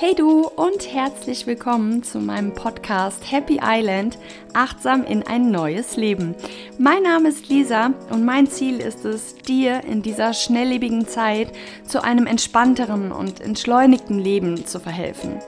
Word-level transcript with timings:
Hey 0.00 0.14
du 0.14 0.46
und 0.46 0.94
herzlich 0.94 1.48
willkommen 1.48 2.04
zu 2.04 2.20
meinem 2.20 2.54
Podcast 2.54 3.32
Happy 3.32 3.58
Island, 3.60 4.16
achtsam 4.52 5.02
in 5.02 5.26
ein 5.26 5.50
neues 5.50 5.96
Leben. 5.96 6.36
Mein 6.78 7.02
Name 7.02 7.30
ist 7.30 7.48
Lisa 7.48 7.92
und 8.08 8.24
mein 8.24 8.46
Ziel 8.46 8.78
ist 8.78 9.04
es, 9.04 9.34
dir 9.34 9.82
in 9.82 10.00
dieser 10.02 10.34
schnelllebigen 10.34 11.08
Zeit 11.08 11.48
zu 11.84 12.04
einem 12.04 12.28
entspannteren 12.28 13.10
und 13.10 13.40
entschleunigten 13.40 14.20
Leben 14.20 14.64
zu 14.64 14.78
verhelfen. 14.78 15.40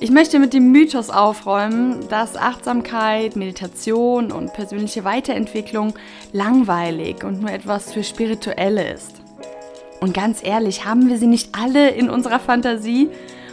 Ich 0.00 0.10
möchte 0.10 0.38
mit 0.38 0.54
dem 0.54 0.72
Mythos 0.72 1.10
aufräumen, 1.10 2.08
dass 2.08 2.34
Achtsamkeit, 2.34 3.36
Meditation 3.36 4.32
und 4.32 4.54
persönliche 4.54 5.04
Weiterentwicklung 5.04 5.92
langweilig 6.32 7.24
und 7.24 7.42
nur 7.42 7.50
etwas 7.50 7.92
für 7.92 8.04
Spirituelle 8.04 8.90
ist. 8.90 9.20
Und 10.00 10.14
ganz 10.14 10.42
ehrlich, 10.42 10.86
haben 10.86 11.10
wir 11.10 11.18
sie 11.18 11.26
nicht 11.26 11.50
alle 11.54 11.90
in 11.90 12.08
unserer 12.08 12.40
Fantasie? 12.40 13.10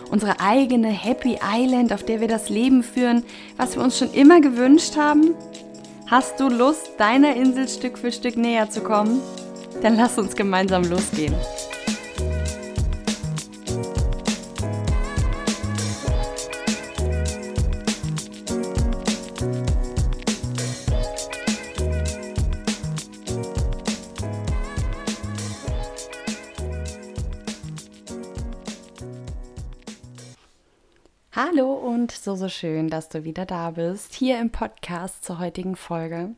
Unsere 0.10 0.40
eigene 0.40 0.90
Happy 0.90 1.40
Island, 1.44 1.94
auf 1.94 2.04
der 2.04 2.22
wir 2.22 2.28
das 2.28 2.50
Leben 2.50 2.84
führen, 2.84 3.24
was 3.58 3.76
wir 3.76 3.84
uns 3.84 3.98
schon 3.98 4.12
immer 4.14 4.42
gewünscht 4.42 4.98
haben? 4.98 5.36
Hast 6.08 6.40
du 6.40 6.50
Lust, 6.50 6.92
deiner 6.98 7.36
Insel 7.36 7.68
Stück 7.68 7.98
für 7.98 8.12
Stück 8.12 8.36
näher 8.36 8.70
zu 8.70 8.82
kommen? 8.82 9.22
Dann 9.82 9.96
lass 9.96 10.18
uns 10.18 10.36
gemeinsam 10.36 10.84
losgehen. 10.84 11.36
Und 32.10 32.16
so, 32.16 32.34
so 32.34 32.50
schön, 32.50 32.90
dass 32.90 33.08
du 33.10 33.24
wieder 33.24 33.46
da 33.46 33.70
bist, 33.70 34.16
hier 34.16 34.40
im 34.40 34.50
Podcast 34.50 35.24
zur 35.24 35.38
heutigen 35.38 35.76
Folge. 35.76 36.32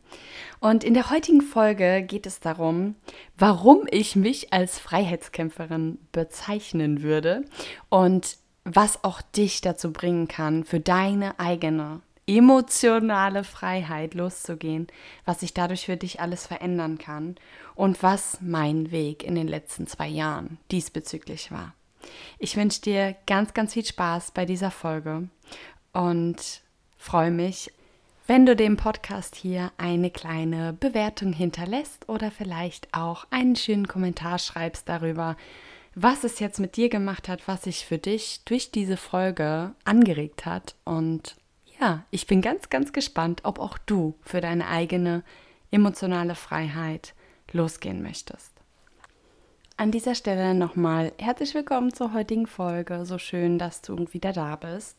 Und 0.60 0.84
in 0.84 0.94
der 0.94 1.10
heutigen 1.10 1.40
Folge 1.40 2.04
geht 2.06 2.26
es 2.26 2.42
darum, 2.42 2.96
warum 3.38 3.88
ich 3.90 4.18
mich 4.18 4.52
als 4.52 4.80
Freiheitskämpferin 4.80 5.98
bezeichnen 6.12 7.04
würde 7.04 7.46
und 7.88 8.36
was 8.66 9.06
auch 9.06 9.22
dich 9.22 9.62
dazu 9.62 9.94
bringen 9.94 10.28
kann, 10.28 10.66
für 10.66 10.82
deine 10.82 11.40
eigene 11.40 12.02
emotionale 12.28 13.46
Freiheit 13.46 14.14
loszugehen, 14.14 14.88
was 15.24 15.40
sich 15.40 15.54
dadurch 15.54 15.86
für 15.86 15.96
dich 15.96 16.20
alles 16.20 16.48
verändern 16.48 16.98
kann 16.98 17.36
und 17.76 18.04
was 18.04 18.40
mein 18.42 18.92
Weg 18.92 19.24
in 19.24 19.36
den 19.36 19.48
letzten 19.48 19.88
zwei 19.88 20.10
Jahren 20.10 20.58
diesbezüglich 20.70 21.50
war. 21.50 21.76
Ich 22.40 22.58
wünsche 22.58 22.82
dir 22.82 23.16
ganz, 23.28 23.54
ganz 23.54 23.74
viel 23.74 23.86
Spaß 23.86 24.32
bei 24.32 24.46
dieser 24.46 24.72
Folge 24.72 25.30
und 25.94 26.62
freue 26.98 27.32
mich, 27.32 27.72
wenn 28.28 28.46
du 28.46 28.56
dem 28.56 28.78
Podcast 28.78 29.36
hier 29.36 29.72
eine 29.78 30.10
kleine 30.10 30.74
Bewertung 30.74 31.34
hinterlässt 31.34 32.08
oder 32.08 32.32
vielleicht 32.32 32.94
auch 32.94 33.26
einen 33.30 33.56
schönen 33.56 33.88
Kommentar 33.88 34.40
schreibst 34.40 34.88
darüber, 34.88 35.36
was 35.96 36.24
es 36.24 36.40
jetzt 36.40 36.60
mit 36.60 36.78
dir 36.78 36.88
gemacht 36.88 37.28
hat, 37.28 37.48
was 37.48 37.64
sich 37.64 37.86
für 37.86 37.98
dich 37.98 38.42
durch 38.46 38.72
diese 38.72 38.96
Folge 38.96 39.76
angeregt 39.84 40.46
hat. 40.46 40.76
Und 40.86 41.36
ja, 41.80 42.06
ich 42.12 42.28
bin 42.28 42.42
ganz, 42.42 42.70
ganz 42.70 42.94
gespannt, 42.94 43.42
ob 43.44 43.60
auch 43.60 43.78
du 43.78 44.16
für 44.22 44.40
deine 44.40 44.68
eigene 44.68 45.24
emotionale 45.72 46.36
Freiheit 46.36 47.14
losgehen 47.52 48.02
möchtest. 48.02 48.61
An 49.78 49.90
dieser 49.90 50.14
Stelle 50.14 50.54
nochmal 50.54 51.12
herzlich 51.18 51.56
willkommen 51.56 51.92
zur 51.94 52.14
heutigen 52.14 52.46
Folge. 52.46 53.06
So 53.06 53.18
schön, 53.18 53.58
dass 53.58 53.82
du 53.82 54.06
wieder 54.12 54.32
da 54.32 54.56
bist. 54.56 54.98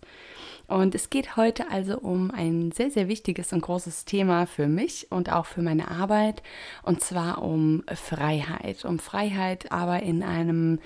Und 0.66 0.94
es 0.94 1.08
geht 1.08 1.36
heute 1.36 1.70
also 1.70 1.98
um 1.98 2.32
ein 2.32 2.72
sehr, 2.72 2.90
sehr 2.90 3.06
wichtiges 3.06 3.52
und 3.52 3.60
großes 3.60 4.04
Thema 4.06 4.46
für 4.46 4.66
mich 4.66 5.06
und 5.10 5.30
auch 5.30 5.46
für 5.46 5.62
meine 5.62 5.88
Arbeit. 5.88 6.42
Und 6.82 7.00
zwar 7.00 7.42
um 7.42 7.84
Freiheit. 7.94 8.84
Um 8.84 8.98
Freiheit, 8.98 9.70
aber 9.70 10.02
in 10.02 10.24
einem 10.24 10.80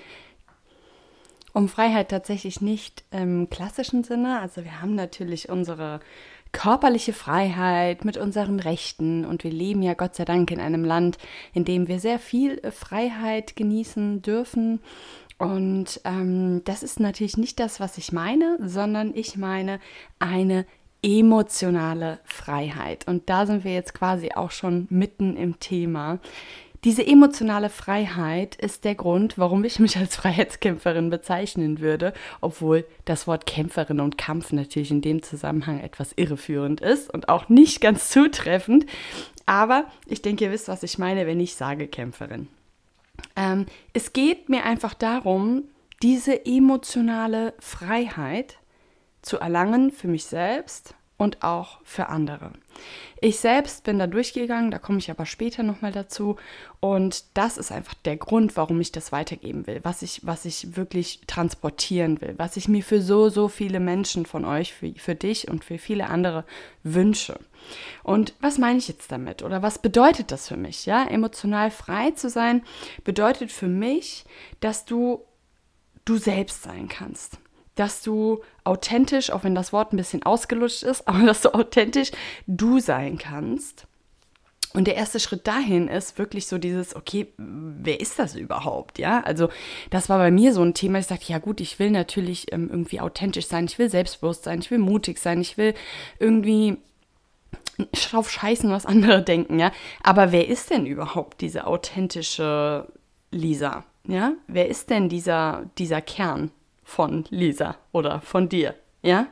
um 1.53 1.67
Freiheit 1.67 2.09
tatsächlich 2.09 2.61
nicht 2.61 3.03
im 3.09 3.49
klassischen 3.49 4.03
Sinne. 4.03 4.39
Also 4.39 4.63
wir 4.63 4.79
haben 4.79 4.93
natürlich 4.93 5.49
unsere 5.49 6.01
körperliche 6.57 7.13
Freiheit 7.13 8.03
mit 8.03 8.17
unseren 8.17 8.59
Rechten 8.59 9.25
und 9.25 9.43
wir 9.43 9.51
leben 9.51 9.83
ja 9.83 9.93
Gott 9.93 10.15
sei 10.15 10.25
Dank 10.25 10.49
in 10.49 10.59
einem 10.59 10.83
Land, 10.83 11.19
in 11.53 11.65
dem 11.65 11.87
wir 11.87 11.99
sehr 11.99 12.17
viel 12.17 12.59
Freiheit 12.71 13.55
genießen 13.55 14.23
dürfen. 14.23 14.79
Und 15.37 16.01
ähm, 16.03 16.63
das 16.65 16.81
ist 16.81 16.99
natürlich 16.99 17.37
nicht 17.37 17.59
das, 17.59 17.79
was 17.79 17.99
ich 17.99 18.11
meine, 18.11 18.57
sondern 18.59 19.13
ich 19.13 19.37
meine 19.37 19.79
eine 20.17 20.65
emotionale 21.03 22.19
Freiheit. 22.23 23.07
Und 23.07 23.29
da 23.29 23.45
sind 23.45 23.63
wir 23.63 23.73
jetzt 23.73 23.93
quasi 23.93 24.31
auch 24.33 24.49
schon 24.49 24.87
mitten 24.89 25.37
im 25.37 25.59
Thema. 25.59 26.17
Diese 26.87 27.05
emotionale 27.05 27.69
Freiheit 27.69 28.55
ist 28.55 28.85
der 28.85 28.95
Grund, 28.95 29.37
warum 29.37 29.65
ich 29.65 29.77
mich 29.77 29.97
als 29.97 30.15
Freiheitskämpferin 30.15 31.09
bezeichnen 31.09 31.81
würde, 31.81 32.13
obwohl 32.39 32.85
das 33.03 33.27
Wort 33.27 33.45
Kämpferin 33.45 33.99
und 33.99 34.17
Kampf 34.17 34.53
natürlich 34.53 34.91
in 34.91 35.01
dem 35.01 35.21
Zusammenhang 35.21 35.81
etwas 35.81 36.13
irreführend 36.15 36.79
ist 36.79 37.13
und 37.13 37.27
auch 37.27 37.49
nicht 37.49 37.81
ganz 37.81 38.07
zutreffend. 38.07 38.85
Aber 39.45 39.83
ich 40.05 40.21
denke, 40.21 40.45
ihr 40.45 40.51
wisst, 40.53 40.69
was 40.69 40.81
ich 40.81 40.97
meine, 40.97 41.27
wenn 41.27 41.41
ich 41.41 41.55
sage 41.55 41.89
Kämpferin. 41.89 42.47
Ähm, 43.35 43.65
es 43.91 44.13
geht 44.13 44.47
mir 44.47 44.63
einfach 44.63 44.93
darum, 44.93 45.65
diese 46.01 46.45
emotionale 46.45 47.53
Freiheit 47.59 48.59
zu 49.21 49.39
erlangen 49.39 49.91
für 49.91 50.07
mich 50.07 50.23
selbst 50.23 50.95
und 51.17 51.43
auch 51.43 51.79
für 51.83 52.09
andere. 52.09 52.51
Ich 53.19 53.39
selbst 53.39 53.83
bin 53.83 53.97
da 53.97 54.05
durchgegangen, 54.05 54.69
da 54.69 54.77
komme 54.77 54.99
ich 54.99 55.09
aber 55.09 55.25
später 55.25 55.63
nochmal 55.63 55.91
dazu. 55.91 56.35
Und 56.79 57.25
das 57.33 57.57
ist 57.57 57.71
einfach 57.71 57.95
der 57.95 58.17
Grund, 58.17 58.55
warum 58.55 58.79
ich 58.79 58.91
das 58.91 59.11
weitergeben 59.11 59.65
will, 59.65 59.79
was 59.81 60.03
ich, 60.03 60.21
was 60.23 60.45
ich 60.45 60.77
wirklich 60.77 61.21
transportieren 61.25 62.21
will, 62.21 62.35
was 62.37 62.55
ich 62.57 62.67
mir 62.67 62.83
für 62.83 63.01
so, 63.01 63.29
so 63.29 63.47
viele 63.47 63.79
Menschen 63.79 64.27
von 64.27 64.45
euch, 64.45 64.73
für, 64.73 64.93
für 64.93 65.15
dich 65.15 65.47
und 65.47 65.65
für 65.65 65.79
viele 65.79 66.07
andere 66.07 66.45
wünsche. 66.83 67.39
Und 68.03 68.35
was 68.39 68.59
meine 68.59 68.77
ich 68.77 68.87
jetzt 68.87 69.11
damit? 69.11 69.41
Oder 69.41 69.63
was 69.63 69.79
bedeutet 69.79 70.31
das 70.31 70.47
für 70.47 70.57
mich? 70.57 70.85
Ja, 70.85 71.03
emotional 71.05 71.71
frei 71.71 72.11
zu 72.11 72.29
sein 72.29 72.63
bedeutet 73.03 73.51
für 73.51 73.67
mich, 73.67 74.25
dass 74.59 74.85
du 74.85 75.21
du 76.05 76.17
selbst 76.17 76.63
sein 76.63 76.87
kannst 76.87 77.37
dass 77.77 78.01
du 78.01 78.41
authentisch, 78.63 79.31
auch 79.31 79.43
wenn 79.43 79.55
das 79.55 79.71
Wort 79.71 79.93
ein 79.93 79.97
bisschen 79.97 80.23
ausgelutscht 80.23 80.83
ist, 80.83 81.07
aber 81.07 81.25
dass 81.25 81.41
du 81.41 81.53
authentisch 81.53 82.11
du 82.45 82.79
sein 82.79 83.17
kannst. 83.17 83.87
Und 84.73 84.85
der 84.85 84.95
erste 84.95 85.19
Schritt 85.19 85.47
dahin 85.47 85.87
ist 85.87 86.19
wirklich 86.19 86.45
so 86.45 86.57
dieses, 86.57 86.95
okay, 86.95 87.33
wer 87.37 87.99
ist 87.99 88.19
das 88.19 88.35
überhaupt? 88.35 88.99
Ja, 88.99 89.21
also 89.21 89.49
das 89.89 90.09
war 90.09 90.19
bei 90.19 90.29
mir 90.29 90.53
so 90.53 90.61
ein 90.61 90.73
Thema. 90.73 90.99
Ich 90.99 91.07
sagte, 91.07 91.31
ja 91.31 91.39
gut, 91.39 91.61
ich 91.61 91.79
will 91.79 91.89
natürlich 91.89 92.51
ähm, 92.51 92.69
irgendwie 92.69 92.99
authentisch 92.99 93.47
sein, 93.47 93.65
ich 93.65 93.79
will 93.79 93.89
selbstbewusst 93.89 94.43
sein, 94.43 94.59
ich 94.59 94.69
will 94.69 94.77
mutig 94.77 95.17
sein, 95.19 95.41
ich 95.41 95.57
will 95.57 95.73
irgendwie 96.19 96.77
drauf 97.91 98.29
scheißen, 98.29 98.69
was 98.69 98.85
andere 98.85 99.23
denken, 99.23 99.57
ja. 99.57 99.71
Aber 100.03 100.31
wer 100.31 100.47
ist 100.47 100.69
denn 100.69 100.85
überhaupt 100.85 101.41
diese 101.41 101.65
authentische 101.65 102.87
Lisa? 103.31 103.83
Ja, 104.07 104.33
wer 104.47 104.67
ist 104.67 104.89
denn 104.89 105.09
dieser, 105.09 105.69
dieser 105.77 106.01
Kern? 106.01 106.51
Von 106.87 107.25
Lisa 107.29 107.75
oder 107.91 108.21
von 108.21 108.47
dir, 108.47 108.73
ja? 109.03 109.27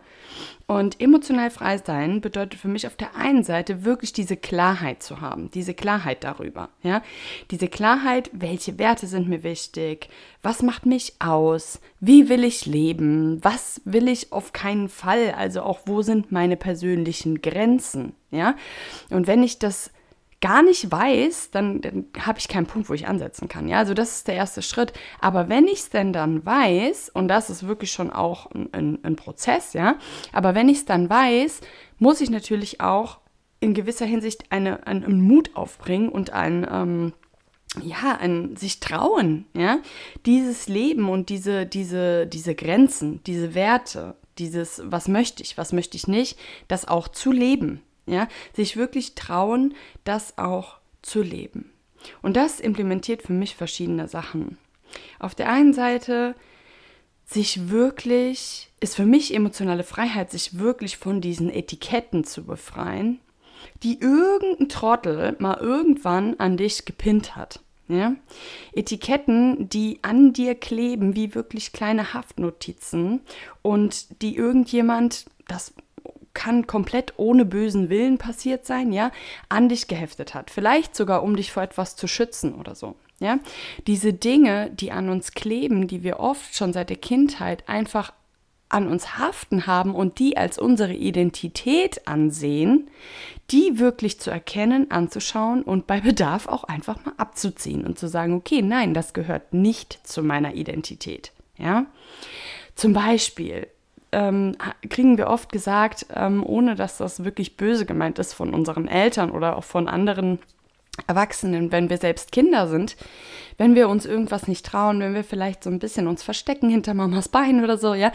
Und 0.68 1.00
emotional 1.00 1.50
frei 1.52 1.78
sein 1.78 2.20
bedeutet 2.20 2.60
für 2.60 2.68
mich 2.68 2.86
auf 2.86 2.96
der 2.98 3.16
einen 3.16 3.44
Seite 3.44 3.86
wirklich 3.86 4.12
diese 4.12 4.36
Klarheit 4.36 5.02
zu 5.02 5.22
haben, 5.22 5.50
diese 5.52 5.74
Klarheit 5.74 6.26
darüber, 6.26 6.70
ja? 6.84 7.02
Diese 7.52 7.70
Klarheit, 7.70 8.30
welche 8.34 8.78
Werte 8.78 9.08
sind 9.08 9.30
mir 9.30 9.44
wichtig, 9.44 10.10
was 10.44 10.62
macht 10.64 10.86
mich 10.86 11.14
aus, 11.20 11.80
wie 12.02 12.28
will 12.28 12.44
ich 12.44 12.66
leben, 12.66 13.42
was 13.42 13.82
will 13.86 14.10
ich 14.10 14.34
auf 14.34 14.52
keinen 14.52 14.90
Fall, 14.90 15.34
also 15.38 15.62
auch 15.62 15.80
wo 15.86 16.02
sind 16.02 16.34
meine 16.34 16.58
persönlichen 16.58 17.42
Grenzen, 17.42 18.16
ja? 18.32 18.56
Und 19.10 19.28
wenn 19.28 19.44
ich 19.44 19.60
das 19.60 19.92
gar 20.46 20.62
nicht 20.62 20.92
weiß, 20.92 21.50
dann, 21.50 21.82
dann 21.82 22.06
habe 22.20 22.38
ich 22.38 22.48
keinen 22.48 22.68
Punkt, 22.68 22.88
wo 22.88 22.94
ich 22.94 23.08
ansetzen 23.08 23.48
kann. 23.48 23.68
Ja, 23.68 23.80
also 23.80 23.96
das 23.96 24.18
ist 24.18 24.28
der 24.28 24.36
erste 24.36 24.62
Schritt. 24.62 24.94
Aber 25.20 25.50
wenn 25.50 25.66
ich 25.66 25.80
es 25.80 25.90
denn 25.90 26.14
dann 26.14 26.46
weiß, 26.46 27.10
und 27.10 27.30
das 27.30 27.50
ist 27.50 27.68
wirklich 27.68 27.92
schon 27.92 28.12
auch 28.12 28.52
ein, 28.52 28.70
ein, 28.72 29.00
ein 29.02 29.16
Prozess, 29.16 29.74
ja, 29.74 29.96
aber 30.34 30.54
wenn 30.54 30.70
ich 30.70 30.78
es 30.78 30.86
dann 30.86 31.10
weiß, 31.10 31.62
muss 31.98 32.22
ich 32.22 32.30
natürlich 32.30 32.80
auch 32.80 33.22
in 33.60 33.74
gewisser 33.74 34.06
Hinsicht 34.06 34.52
eine, 34.52 34.86
einen 34.86 35.20
Mut 35.20 35.56
aufbringen 35.56 36.10
und 36.10 36.30
ein, 36.30 36.68
ähm, 36.72 37.14
ja, 37.82 38.16
ein 38.20 38.56
sich 38.56 38.80
trauen, 38.80 39.46
ja, 39.56 39.80
dieses 40.28 40.68
Leben 40.68 41.10
und 41.10 41.30
diese, 41.30 41.66
diese, 41.66 42.28
diese 42.28 42.54
Grenzen, 42.54 43.24
diese 43.24 43.56
Werte, 43.56 44.16
dieses, 44.38 44.84
was 44.86 45.08
möchte 45.08 45.42
ich, 45.42 45.58
was 45.58 45.74
möchte 45.74 45.98
ich 45.98 46.08
nicht, 46.08 46.38
das 46.68 46.88
auch 46.88 47.08
zu 47.08 47.32
leben, 47.32 47.82
ja, 48.06 48.28
sich 48.54 48.78
wirklich 48.78 49.16
trauen, 49.16 49.74
das 50.04 50.38
auch 50.38 50.78
zu 51.02 51.22
leben. 51.22 51.72
Und 52.22 52.36
das 52.36 52.60
implementiert 52.60 53.24
für 53.24 53.34
mich 53.34 53.56
verschiedene 53.56 54.08
Sachen. 54.08 54.58
Auf 55.20 55.36
der 55.36 55.50
einen 55.50 55.74
Seite 55.74 56.36
sich 57.26 57.70
wirklich, 57.70 58.70
ist 58.80 58.96
für 58.96 59.06
mich 59.06 59.34
emotionale 59.34 59.84
Freiheit, 59.84 60.32
sich 60.32 60.60
wirklich 60.60 60.98
von 60.98 61.22
diesen 61.22 61.50
Etiketten 61.50 62.24
zu 62.24 62.44
befreien, 62.44 63.20
die 63.84 64.00
irgendein 64.00 64.70
Trottel 64.70 65.36
mal 65.40 65.58
irgendwann 65.60 66.40
an 66.40 66.58
dich 66.58 66.86
gepinnt 66.86 67.36
hat. 67.36 67.62
Ja? 67.88 68.16
Etiketten, 68.74 69.70
die 69.70 70.00
an 70.04 70.34
dir 70.34 70.56
kleben 70.56 71.16
wie 71.16 71.36
wirklich 71.36 71.74
kleine 71.74 72.14
Haftnotizen 72.14 73.22
und 73.62 74.22
die 74.22 74.36
irgendjemand, 74.36 75.26
das 75.48 75.74
kann 76.36 76.68
komplett 76.68 77.14
ohne 77.18 77.46
bösen 77.46 77.90
Willen 77.90 78.20
passiert 78.20 78.68
sein, 78.68 78.94
ja, 78.94 79.12
an 79.50 79.70
dich 79.70 79.88
geheftet 79.88 80.36
hat. 80.36 80.52
Vielleicht 80.52 80.96
sogar, 80.96 81.24
um 81.24 81.36
dich 81.36 81.52
vor 81.52 81.64
etwas 81.64 81.96
zu 81.96 82.08
schützen 82.08 82.54
oder 82.54 82.76
so. 82.76 82.96
Ja, 83.20 83.40
diese 83.88 84.14
Dinge, 84.14 84.70
die 84.72 84.92
an 84.92 85.10
uns 85.10 85.32
kleben, 85.32 85.88
die 85.88 86.04
wir 86.04 86.20
oft 86.20 86.54
schon 86.54 86.74
seit 86.74 86.90
der 86.90 86.98
Kindheit 86.98 87.68
einfach 87.68 88.12
an 88.68 88.88
uns 88.88 89.18
haften 89.18 89.68
haben 89.68 89.96
und 89.96 90.20
die 90.20 90.38
als 90.38 90.60
unsere 90.60 90.94
Identität 90.94 92.08
ansehen, 92.08 92.90
die 93.52 93.80
wirklich 93.80 94.20
zu 94.20 94.32
erkennen, 94.32 94.92
anzuschauen 94.92 95.62
und 95.62 95.88
bei 95.88 96.02
Bedarf 96.02 96.48
auch 96.48 96.66
einfach 96.66 97.04
mal 97.06 97.14
abzuziehen 97.18 97.86
und 97.86 97.98
zu 97.98 98.08
sagen, 98.08 98.34
okay, 98.34 98.62
nein, 98.62 98.94
das 98.94 99.14
gehört 99.14 99.54
nicht 99.54 100.06
zu 100.06 100.24
meiner 100.24 100.56
Identität. 100.56 101.32
Ja? 101.58 101.86
Zum 102.76 102.92
Beispiel 102.92 103.68
ähm, 104.12 104.56
kriegen 104.90 105.18
wir 105.18 105.28
oft 105.28 105.52
gesagt, 105.52 106.06
ähm, 106.14 106.44
ohne 106.46 106.76
dass 106.76 106.98
das 106.98 107.24
wirklich 107.24 107.58
böse 107.58 107.86
gemeint 107.86 108.20
ist 108.20 108.34
von 108.34 108.54
unseren 108.54 108.88
Eltern 108.88 109.32
oder 109.32 109.58
auch 109.58 109.64
von 109.64 109.88
anderen 109.88 110.40
Erwachsenen, 111.08 111.72
wenn 111.72 111.90
wir 111.90 111.98
selbst 111.98 112.32
Kinder 112.32 112.68
sind, 112.68 112.96
wenn 113.58 113.76
wir 113.76 113.90
uns 113.90 114.06
irgendwas 114.06 114.48
nicht 114.48 114.66
trauen, 114.66 115.00
wenn 115.02 115.14
wir 115.14 115.24
vielleicht 115.24 115.64
so 115.64 115.70
ein 115.70 115.80
bisschen 115.80 116.08
uns 116.08 116.24
verstecken 116.24 116.70
hinter 116.70 116.94
Mamas 116.94 117.28
Bein 117.28 117.64
oder 117.64 117.78
so, 117.78 117.94
ja, 117.94 118.12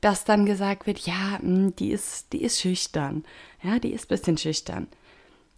dass 0.00 0.24
dann 0.24 0.46
gesagt 0.46 0.86
wird, 0.86 1.00
ja, 1.00 1.38
hm, 1.40 1.76
die 1.76 1.90
ist, 1.90 2.32
die 2.32 2.42
ist 2.42 2.60
schüchtern, 2.60 3.24
ja, 3.62 3.78
die 3.78 3.92
ist 3.92 4.06
ein 4.06 4.08
bisschen 4.08 4.38
schüchtern. 4.38 4.88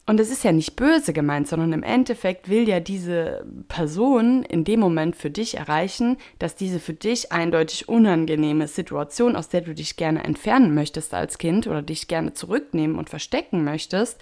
Und 0.07 0.21
es 0.21 0.31
ist 0.31 0.45
ja 0.45 0.53
nicht 0.53 0.77
böse 0.77 1.15
gemeint, 1.15 1.49
sondern 1.49 1.73
im 1.73 1.83
Endeffekt 1.83 2.51
will 2.51 2.69
ja 2.69 2.79
diese 2.79 3.47
Person 3.69 4.43
in 4.43 4.65
dem 4.65 4.79
Moment 4.79 5.17
für 5.17 5.31
dich 5.31 5.57
erreichen, 5.57 6.19
dass 6.39 6.57
diese 6.57 6.79
für 6.79 6.93
dich 6.93 7.33
eindeutig 7.33 7.89
unangenehme 7.89 8.69
Situation, 8.69 9.35
aus 9.35 9.49
der 9.49 9.63
du 9.63 9.75
dich 9.75 9.97
gerne 9.97 10.23
entfernen 10.23 10.75
möchtest 10.75 11.15
als 11.15 11.39
Kind 11.39 11.67
oder 11.67 11.81
dich 11.81 12.07
gerne 12.07 12.35
zurücknehmen 12.35 12.99
und 12.99 13.09
verstecken 13.09 13.65
möchtest, 13.65 14.21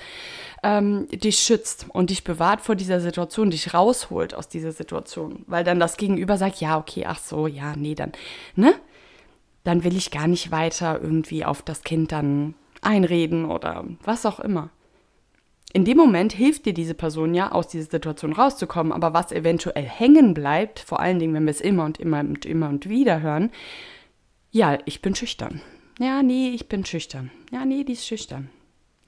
ähm, 0.63 1.09
dich 1.09 1.41
schützt 1.41 1.87
und 1.89 2.11
dich 2.11 2.23
bewahrt 2.23 2.61
vor 2.61 2.77
dieser 2.77 3.01
Situation, 3.01 3.51
dich 3.51 3.75
rausholt 3.75 4.35
aus 4.35 4.49
dieser 4.49 4.71
Situation. 4.71 5.43
Weil 5.49 5.65
dann 5.65 5.81
das 5.81 5.97
Gegenüber 5.97 6.39
sagt, 6.39 6.61
ja, 6.61 6.79
okay, 6.79 7.07
ach 7.09 7.19
so, 7.19 7.49
ja, 7.49 7.75
nee, 7.75 7.97
dann, 7.97 8.13
ne? 8.55 8.73
Dann 9.65 9.83
will 9.83 9.97
ich 9.97 10.13
gar 10.13 10.29
nicht 10.29 10.53
weiter 10.53 11.01
irgendwie 11.01 11.45
auf 11.45 11.63
das 11.63 11.83
Kind 11.83 12.13
dann 12.13 12.55
einreden 12.83 13.45
oder 13.45 13.85
was 14.05 14.27
auch 14.27 14.39
immer 14.39 14.71
in 15.73 15.85
dem 15.85 15.97
Moment 15.97 16.33
hilft 16.33 16.67
dir 16.67 16.75
diese 16.75 16.95
Person 16.95 17.35
ja, 17.35 17.53
aus 17.53 17.69
dieser 17.69 17.91
Situation 17.91 18.33
rauszukommen. 18.33 18.93
Aber 18.93 19.15
was 19.15 19.33
eventuell 19.33 19.85
hängen 19.85 20.35
bleibt, 20.35 20.81
vor 20.81 21.01
allen 21.01 21.19
Dingen, 21.19 21.35
wenn 21.35 21.45
wir 21.45 21.51
es 21.51 21.61
immer 21.61 21.85
und 21.85 21.99
immer 21.99 22.21
und 22.21 22.45
immer 22.45 22.69
und 22.69 22.89
wieder 22.89 23.23
hören, 23.23 23.51
ja, 24.51 24.79
ich 24.85 25.01
bin 25.01 25.15
schüchtern. 25.15 25.63
Ja, 25.99 26.23
nee, 26.23 26.51
ich 26.51 26.69
bin 26.69 26.85
schüchtern. 26.85 27.31
Ja, 27.51 27.65
nee, 27.65 27.85
die 27.85 27.95
ist 27.95 28.07
schüchtern. 28.07 28.51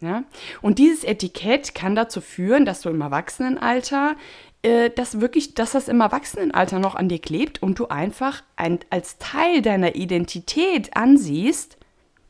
Ja? 0.00 0.24
Und 0.62 0.78
dieses 0.78 1.04
Etikett 1.04 1.74
kann 1.74 1.94
dazu 1.94 2.20
führen, 2.20 2.64
dass 2.64 2.80
du 2.80 2.88
im 2.88 3.00
Erwachsenenalter, 3.00 4.16
äh, 4.62 4.90
dass 4.90 5.20
wirklich, 5.20 5.54
dass 5.54 5.72
das 5.72 5.88
im 5.88 6.00
Erwachsenenalter 6.00 6.78
noch 6.78 6.94
an 6.94 7.08
dir 7.08 7.20
klebt 7.20 7.62
und 7.62 7.78
du 7.78 7.88
einfach 7.88 8.42
ein, 8.56 8.80
als 8.90 9.18
Teil 9.18 9.60
deiner 9.60 9.96
Identität 9.96 10.96
ansiehst, 10.96 11.76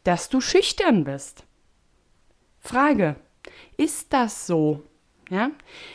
dass 0.02 0.28
du 0.28 0.40
schüchtern 0.40 1.04
bist. 1.04 1.44
Frage, 2.60 3.16
ist 3.76 4.12
das 4.12 4.46
so? 4.46 4.82
Ja? 5.30 5.50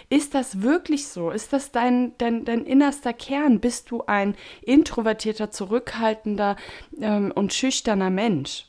Ist 0.09 0.33
das 0.33 0.61
wirklich 0.61 1.07
so? 1.07 1.31
Ist 1.31 1.53
das 1.53 1.71
dein, 1.71 2.17
dein, 2.17 2.45
dein 2.45 2.65
innerster 2.65 3.13
Kern? 3.13 3.59
Bist 3.59 3.91
du 3.91 4.03
ein 4.06 4.35
introvertierter, 4.61 5.51
zurückhaltender 5.51 6.56
ähm, 7.00 7.31
und 7.33 7.53
schüchterner 7.53 8.09
Mensch? 8.09 8.65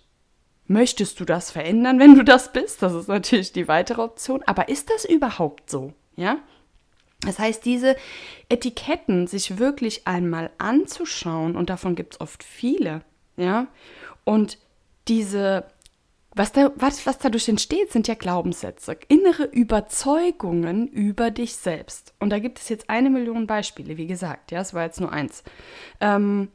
Möchtest 0.66 1.18
du 1.18 1.24
das 1.24 1.50
verändern, 1.50 1.98
wenn 1.98 2.14
du 2.14 2.22
das 2.22 2.52
bist? 2.52 2.82
Das 2.82 2.92
ist 2.92 3.08
natürlich 3.08 3.52
die 3.52 3.66
weitere 3.66 4.02
Option. 4.02 4.42
Aber 4.46 4.68
ist 4.68 4.90
das 4.90 5.04
überhaupt 5.04 5.70
so? 5.70 5.92
Ja? 6.16 6.38
Das 7.22 7.38
heißt, 7.38 7.64
diese 7.64 7.96
Etiketten 8.48 9.26
sich 9.26 9.58
wirklich 9.58 10.06
einmal 10.06 10.50
anzuschauen, 10.58 11.56
und 11.56 11.70
davon 11.70 11.94
gibt 11.94 12.14
es 12.14 12.20
oft 12.20 12.42
viele, 12.42 13.02
ja, 13.36 13.66
und 14.24 14.58
diese 15.08 15.64
was, 16.34 16.52
da, 16.52 16.70
was, 16.76 17.06
was 17.06 17.18
dadurch 17.18 17.48
entsteht, 17.48 17.90
sind 17.90 18.06
ja 18.06 18.14
Glaubenssätze, 18.14 18.96
innere 19.08 19.44
Überzeugungen 19.44 20.86
über 20.86 21.30
dich 21.30 21.56
selbst. 21.56 22.14
Und 22.20 22.30
da 22.30 22.38
gibt 22.38 22.60
es 22.60 22.68
jetzt 22.68 22.88
eine 22.88 23.10
Million 23.10 23.46
Beispiele, 23.46 23.96
wie 23.96 24.06
gesagt, 24.06 24.52
ja, 24.52 24.60
es 24.60 24.72
war 24.72 24.84
jetzt 24.84 25.00
nur 25.00 25.12
eins. 25.12 25.42
Ähm, 26.00 26.48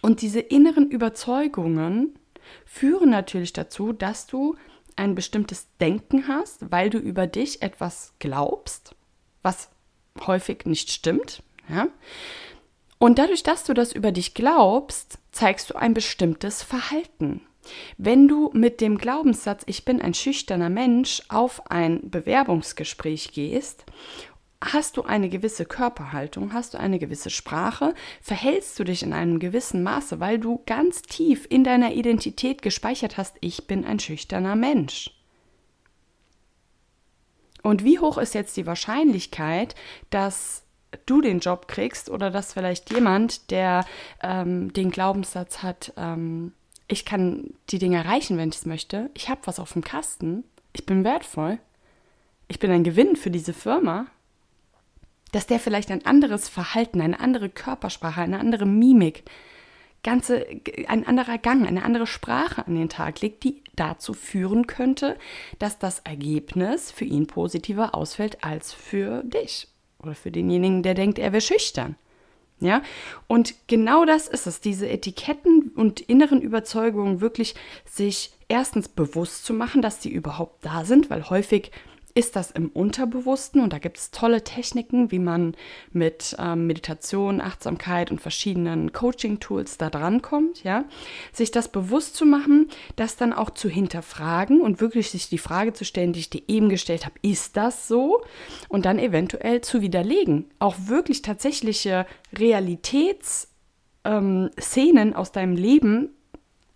und 0.00 0.22
diese 0.22 0.40
inneren 0.40 0.90
Überzeugungen 0.90 2.18
führen 2.64 3.10
natürlich 3.10 3.52
dazu, 3.52 3.92
dass 3.92 4.26
du 4.26 4.56
ein 4.96 5.14
bestimmtes 5.14 5.68
Denken 5.78 6.26
hast, 6.26 6.70
weil 6.70 6.88
du 6.88 6.98
über 6.98 7.26
dich 7.26 7.60
etwas 7.60 8.14
glaubst, 8.18 8.94
was 9.42 9.68
häufig 10.26 10.64
nicht 10.64 10.90
stimmt. 10.90 11.42
Ja? 11.68 11.88
Und 12.98 13.18
dadurch, 13.18 13.42
dass 13.42 13.64
du 13.64 13.74
das 13.74 13.92
über 13.92 14.10
dich 14.10 14.32
glaubst, 14.32 15.18
zeigst 15.32 15.70
du 15.70 15.74
ein 15.74 15.92
bestimmtes 15.92 16.62
Verhalten. 16.62 17.42
Wenn 17.98 18.28
du 18.28 18.50
mit 18.52 18.80
dem 18.80 18.98
Glaubenssatz, 18.98 19.62
ich 19.66 19.84
bin 19.84 20.00
ein 20.00 20.14
schüchterner 20.14 20.70
Mensch, 20.70 21.22
auf 21.28 21.70
ein 21.70 22.10
Bewerbungsgespräch 22.10 23.32
gehst, 23.32 23.84
hast 24.60 24.96
du 24.96 25.02
eine 25.02 25.28
gewisse 25.28 25.64
Körperhaltung, 25.64 26.52
hast 26.52 26.74
du 26.74 26.78
eine 26.78 26.98
gewisse 26.98 27.30
Sprache, 27.30 27.94
verhältst 28.22 28.78
du 28.78 28.84
dich 28.84 29.02
in 29.02 29.12
einem 29.12 29.38
gewissen 29.38 29.82
Maße, 29.82 30.20
weil 30.20 30.38
du 30.38 30.62
ganz 30.66 31.02
tief 31.02 31.46
in 31.48 31.64
deiner 31.64 31.92
Identität 31.92 32.62
gespeichert 32.62 33.16
hast, 33.16 33.36
ich 33.40 33.66
bin 33.66 33.84
ein 33.84 33.98
schüchterner 33.98 34.56
Mensch. 34.56 35.10
Und 37.62 37.84
wie 37.84 37.98
hoch 37.98 38.16
ist 38.16 38.34
jetzt 38.34 38.56
die 38.56 38.66
Wahrscheinlichkeit, 38.66 39.74
dass 40.10 40.62
du 41.04 41.20
den 41.20 41.40
Job 41.40 41.68
kriegst 41.68 42.08
oder 42.08 42.30
dass 42.30 42.52
vielleicht 42.52 42.92
jemand, 42.92 43.50
der 43.50 43.84
ähm, 44.22 44.72
den 44.72 44.90
Glaubenssatz 44.90 45.62
hat, 45.62 45.92
ähm, 45.96 46.52
ich 46.88 47.04
kann 47.04 47.54
die 47.70 47.78
Dinge 47.78 47.96
erreichen, 47.96 48.38
wenn 48.38 48.50
ich 48.50 48.56
es 48.56 48.66
möchte. 48.66 49.10
Ich 49.14 49.28
habe 49.28 49.40
was 49.44 49.58
auf 49.58 49.72
dem 49.72 49.82
Kasten. 49.82 50.44
Ich 50.72 50.86
bin 50.86 51.04
wertvoll. 51.04 51.58
Ich 52.48 52.58
bin 52.58 52.70
ein 52.70 52.84
Gewinn 52.84 53.16
für 53.16 53.30
diese 53.30 53.52
Firma. 53.52 54.06
Dass 55.32 55.46
der 55.46 55.58
vielleicht 55.58 55.90
ein 55.90 56.06
anderes 56.06 56.48
Verhalten, 56.48 57.00
eine 57.00 57.18
andere 57.20 57.48
Körpersprache, 57.48 58.20
eine 58.20 58.38
andere 58.38 58.64
Mimik, 58.64 59.24
ganze, 60.04 60.46
ein 60.86 61.04
anderer 61.04 61.36
Gang, 61.38 61.66
eine 61.66 61.84
andere 61.84 62.06
Sprache 62.06 62.64
an 62.64 62.76
den 62.76 62.88
Tag 62.88 63.20
legt, 63.20 63.42
die 63.42 63.62
dazu 63.74 64.14
führen 64.14 64.68
könnte, 64.68 65.18
dass 65.58 65.78
das 65.78 65.98
Ergebnis 66.00 66.92
für 66.92 67.04
ihn 67.04 67.26
positiver 67.26 67.94
ausfällt 67.94 68.44
als 68.44 68.72
für 68.72 69.24
dich 69.24 69.66
oder 69.98 70.14
für 70.14 70.30
denjenigen, 70.30 70.84
der 70.84 70.94
denkt, 70.94 71.18
er 71.18 71.32
wäre 71.32 71.40
schüchtern. 71.40 71.96
Ja, 72.58 72.82
und 73.26 73.54
genau 73.66 74.06
das 74.06 74.28
ist 74.28 74.46
es, 74.46 74.60
diese 74.60 74.88
Etiketten 74.88 75.72
und 75.74 76.00
inneren 76.00 76.40
Überzeugungen 76.40 77.20
wirklich 77.20 77.54
sich 77.84 78.32
erstens 78.48 78.88
bewusst 78.88 79.44
zu 79.44 79.52
machen, 79.52 79.82
dass 79.82 80.02
sie 80.02 80.10
überhaupt 80.10 80.64
da 80.64 80.86
sind, 80.86 81.10
weil 81.10 81.28
häufig 81.28 81.70
ist 82.16 82.34
das 82.34 82.50
im 82.50 82.70
Unterbewussten 82.70 83.60
und 83.60 83.74
da 83.74 83.78
gibt 83.78 83.98
es 83.98 84.10
tolle 84.10 84.42
Techniken, 84.42 85.10
wie 85.10 85.18
man 85.18 85.54
mit 85.92 86.34
ähm, 86.38 86.66
Meditation, 86.66 87.42
Achtsamkeit 87.42 88.10
und 88.10 88.22
verschiedenen 88.22 88.94
Coaching-Tools 88.94 89.76
da 89.76 89.90
dran 89.90 90.22
kommt, 90.22 90.64
ja, 90.64 90.86
sich 91.30 91.50
das 91.50 91.68
bewusst 91.68 92.16
zu 92.16 92.24
machen, 92.24 92.70
das 92.96 93.16
dann 93.16 93.34
auch 93.34 93.50
zu 93.50 93.68
hinterfragen 93.68 94.62
und 94.62 94.80
wirklich 94.80 95.10
sich 95.10 95.28
die 95.28 95.36
Frage 95.36 95.74
zu 95.74 95.84
stellen, 95.84 96.14
die 96.14 96.20
ich 96.20 96.30
dir 96.30 96.42
eben 96.48 96.70
gestellt 96.70 97.04
habe, 97.04 97.16
ist 97.20 97.58
das 97.58 97.86
so? 97.86 98.22
Und 98.70 98.86
dann 98.86 98.98
eventuell 98.98 99.60
zu 99.60 99.82
widerlegen, 99.82 100.46
auch 100.58 100.76
wirklich 100.86 101.20
tatsächliche 101.20 102.06
Realitätsszenen 102.32 103.48
ähm, 104.04 105.14
aus 105.14 105.32
deinem 105.32 105.54
Leben 105.54 106.08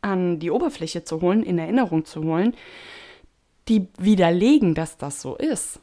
an 0.02 0.38
die 0.38 0.50
Oberfläche 0.50 1.02
zu 1.02 1.22
holen, 1.22 1.42
in 1.42 1.58
Erinnerung 1.58 2.04
zu 2.04 2.24
holen, 2.24 2.54
die 3.68 3.88
widerlegen, 3.98 4.74
dass 4.74 4.96
das 4.96 5.20
so 5.20 5.36
ist. 5.36 5.80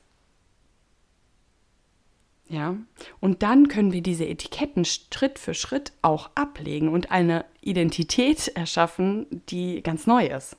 Ja, 2.49 2.77
und 3.19 3.43
dann 3.43 3.67
können 3.67 3.91
wir 3.91 4.01
diese 4.01 4.25
Etiketten 4.25 4.85
Schritt 4.85 5.37
für 5.37 5.53
Schritt 5.53 5.91
auch 6.01 6.29
ablegen 6.35 6.87
und 6.87 7.11
eine 7.11 7.43
Identität 7.61 8.47
erschaffen, 8.49 9.25
die 9.49 9.83
ganz 9.83 10.07
neu 10.07 10.27
ist. 10.27 10.55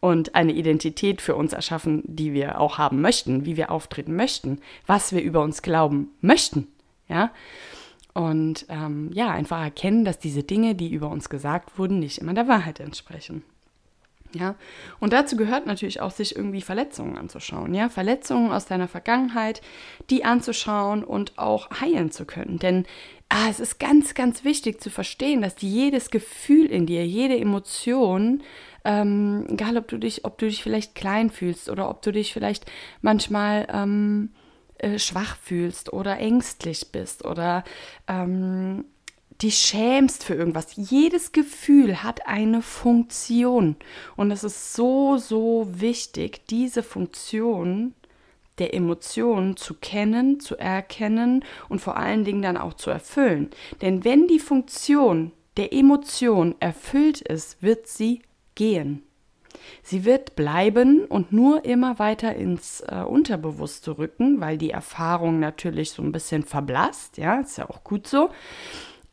Und 0.00 0.34
eine 0.34 0.52
Identität 0.52 1.20
für 1.22 1.34
uns 1.34 1.52
erschaffen, 1.52 2.02
die 2.06 2.34
wir 2.34 2.60
auch 2.60 2.78
haben 2.78 3.00
möchten, 3.00 3.46
wie 3.46 3.56
wir 3.56 3.70
auftreten 3.72 4.14
möchten, 4.14 4.60
was 4.86 5.12
wir 5.12 5.22
über 5.22 5.42
uns 5.42 5.62
glauben 5.62 6.10
möchten. 6.20 6.68
Ja, 7.08 7.32
Und 8.14 8.66
ähm, 8.68 9.10
ja, 9.12 9.30
einfach 9.30 9.60
erkennen, 9.60 10.04
dass 10.04 10.18
diese 10.18 10.44
Dinge, 10.44 10.74
die 10.74 10.92
über 10.92 11.10
uns 11.10 11.28
gesagt 11.28 11.78
wurden, 11.78 11.98
nicht 11.98 12.18
immer 12.18 12.34
der 12.34 12.48
Wahrheit 12.48 12.80
entsprechen. 12.80 13.42
Ja, 14.34 14.56
und 14.98 15.12
dazu 15.12 15.36
gehört 15.36 15.66
natürlich 15.66 16.00
auch, 16.00 16.10
sich 16.10 16.34
irgendwie 16.34 16.60
Verletzungen 16.60 17.16
anzuschauen. 17.16 17.72
Ja, 17.72 17.88
Verletzungen 17.88 18.50
aus 18.50 18.66
deiner 18.66 18.88
Vergangenheit, 18.88 19.62
die 20.10 20.24
anzuschauen 20.24 21.04
und 21.04 21.38
auch 21.38 21.70
heilen 21.80 22.10
zu 22.10 22.24
können. 22.24 22.58
Denn 22.58 22.84
ah, 23.28 23.48
es 23.48 23.60
ist 23.60 23.78
ganz, 23.78 24.14
ganz 24.14 24.42
wichtig 24.42 24.80
zu 24.80 24.90
verstehen, 24.90 25.40
dass 25.40 25.54
jedes 25.60 26.10
Gefühl 26.10 26.66
in 26.66 26.86
dir, 26.86 27.06
jede 27.06 27.38
Emotion, 27.38 28.42
ähm, 28.84 29.46
egal 29.48 29.76
ob 29.76 29.86
du 29.86 29.98
dich, 29.98 30.24
ob 30.24 30.36
du 30.38 30.46
dich 30.46 30.62
vielleicht 30.62 30.96
klein 30.96 31.30
fühlst 31.30 31.70
oder 31.70 31.88
ob 31.88 32.02
du 32.02 32.10
dich 32.10 32.32
vielleicht 32.32 32.66
manchmal 33.02 33.68
ähm, 33.72 34.30
äh, 34.78 34.98
schwach 34.98 35.36
fühlst 35.36 35.92
oder 35.92 36.18
ängstlich 36.18 36.90
bist 36.90 37.24
oder 37.24 37.62
ähm, 38.08 38.84
dich 39.42 39.56
schämst 39.56 40.24
für 40.24 40.34
irgendwas. 40.34 40.68
Jedes 40.76 41.32
Gefühl 41.32 42.02
hat 42.02 42.26
eine 42.26 42.62
Funktion. 42.62 43.76
Und 44.16 44.30
es 44.30 44.44
ist 44.44 44.74
so, 44.74 45.16
so 45.16 45.68
wichtig, 45.70 46.46
diese 46.48 46.82
Funktion 46.82 47.94
der 48.58 48.72
Emotionen 48.74 49.56
zu 49.56 49.74
kennen, 49.74 50.38
zu 50.38 50.56
erkennen 50.56 51.44
und 51.68 51.80
vor 51.80 51.96
allen 51.96 52.24
Dingen 52.24 52.42
dann 52.42 52.56
auch 52.56 52.74
zu 52.74 52.90
erfüllen. 52.90 53.50
Denn 53.82 54.04
wenn 54.04 54.28
die 54.28 54.38
Funktion 54.38 55.32
der 55.56 55.72
Emotion 55.72 56.54
erfüllt 56.60 57.20
ist, 57.20 57.62
wird 57.62 57.88
sie 57.88 58.22
gehen. 58.54 59.02
Sie 59.82 60.04
wird 60.04 60.36
bleiben 60.36 61.04
und 61.04 61.32
nur 61.32 61.64
immer 61.64 61.98
weiter 61.98 62.34
ins 62.34 62.80
äh, 62.80 63.02
Unterbewusste 63.02 63.98
rücken, 63.98 64.40
weil 64.40 64.58
die 64.58 64.70
Erfahrung 64.70 65.40
natürlich 65.40 65.90
so 65.90 66.02
ein 66.02 66.12
bisschen 66.12 66.44
verblasst, 66.44 67.18
ja, 67.18 67.40
ist 67.40 67.58
ja 67.58 67.68
auch 67.68 67.82
gut 67.82 68.06
so 68.06 68.30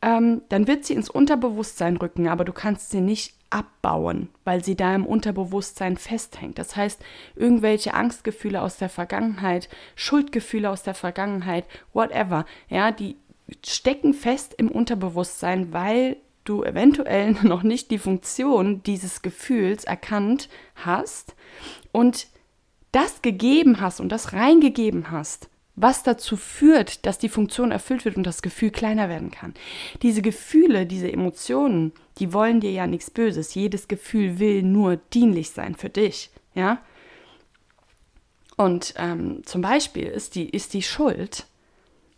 ähm, 0.02 0.42
dann 0.48 0.66
wird 0.66 0.84
sie 0.84 0.94
ins 0.94 1.08
Unterbewusstsein 1.08 1.96
rücken, 1.96 2.28
aber 2.28 2.44
du 2.44 2.52
kannst 2.52 2.90
sie 2.90 3.00
nicht 3.00 3.34
abbauen, 3.50 4.28
weil 4.44 4.64
sie 4.64 4.74
da 4.74 4.94
im 4.94 5.06
Unterbewusstsein 5.06 5.96
festhängt. 5.96 6.58
Das 6.58 6.74
heißt, 6.74 7.00
irgendwelche 7.36 7.94
Angstgefühle 7.94 8.60
aus 8.60 8.78
der 8.78 8.88
Vergangenheit, 8.88 9.68
Schuldgefühle 9.94 10.70
aus 10.70 10.82
der 10.82 10.94
Vergangenheit, 10.94 11.66
whatever, 11.92 12.46
ja, 12.68 12.90
die 12.90 13.16
stecken 13.64 14.14
fest 14.14 14.54
im 14.56 14.70
Unterbewusstsein, 14.70 15.72
weil 15.72 16.16
du 16.44 16.64
eventuell 16.64 17.32
noch 17.42 17.62
nicht 17.62 17.90
die 17.90 17.98
Funktion 17.98 18.82
dieses 18.82 19.22
Gefühls 19.22 19.84
erkannt 19.84 20.48
hast 20.74 21.36
und 21.92 22.26
das 22.90 23.22
gegeben 23.22 23.80
hast 23.80 24.00
und 24.00 24.10
das 24.10 24.32
reingegeben 24.32 25.10
hast 25.10 25.48
was 25.74 26.02
dazu 26.02 26.36
führt, 26.36 27.06
dass 27.06 27.18
die 27.18 27.28
Funktion 27.28 27.70
erfüllt 27.70 28.04
wird 28.04 28.16
und 28.16 28.24
das 28.24 28.42
Gefühl 28.42 28.70
kleiner 28.70 29.08
werden 29.08 29.30
kann. 29.30 29.54
Diese 30.02 30.22
Gefühle, 30.22 30.86
diese 30.86 31.10
Emotionen, 31.10 31.92
die 32.18 32.32
wollen 32.32 32.60
dir 32.60 32.72
ja 32.72 32.86
nichts 32.86 33.10
Böses. 33.10 33.54
Jedes 33.54 33.88
Gefühl 33.88 34.38
will 34.38 34.62
nur 34.62 34.96
dienlich 34.96 35.50
sein 35.50 35.74
für 35.74 35.88
dich, 35.88 36.30
ja. 36.54 36.82
Und 38.56 38.94
ähm, 38.98 39.42
zum 39.46 39.62
Beispiel 39.62 40.06
ist 40.06 40.34
die, 40.34 40.48
ist 40.48 40.74
die 40.74 40.82
Schuld 40.82 41.46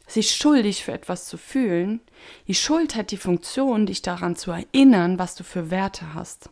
sich 0.07 0.33
schuldig 0.33 0.85
für 0.85 0.93
etwas 0.93 1.27
zu 1.27 1.37
fühlen. 1.37 2.01
Die 2.47 2.55
Schuld 2.55 2.95
hat 2.95 3.11
die 3.11 3.17
Funktion, 3.17 3.87
dich 3.87 4.03
daran 4.03 4.37
zu 4.37 4.51
erinnern, 4.51 5.19
was 5.19 5.35
du 5.35 5.45
für 5.45 5.71
Werte 5.71 6.15
hast. 6.15 6.51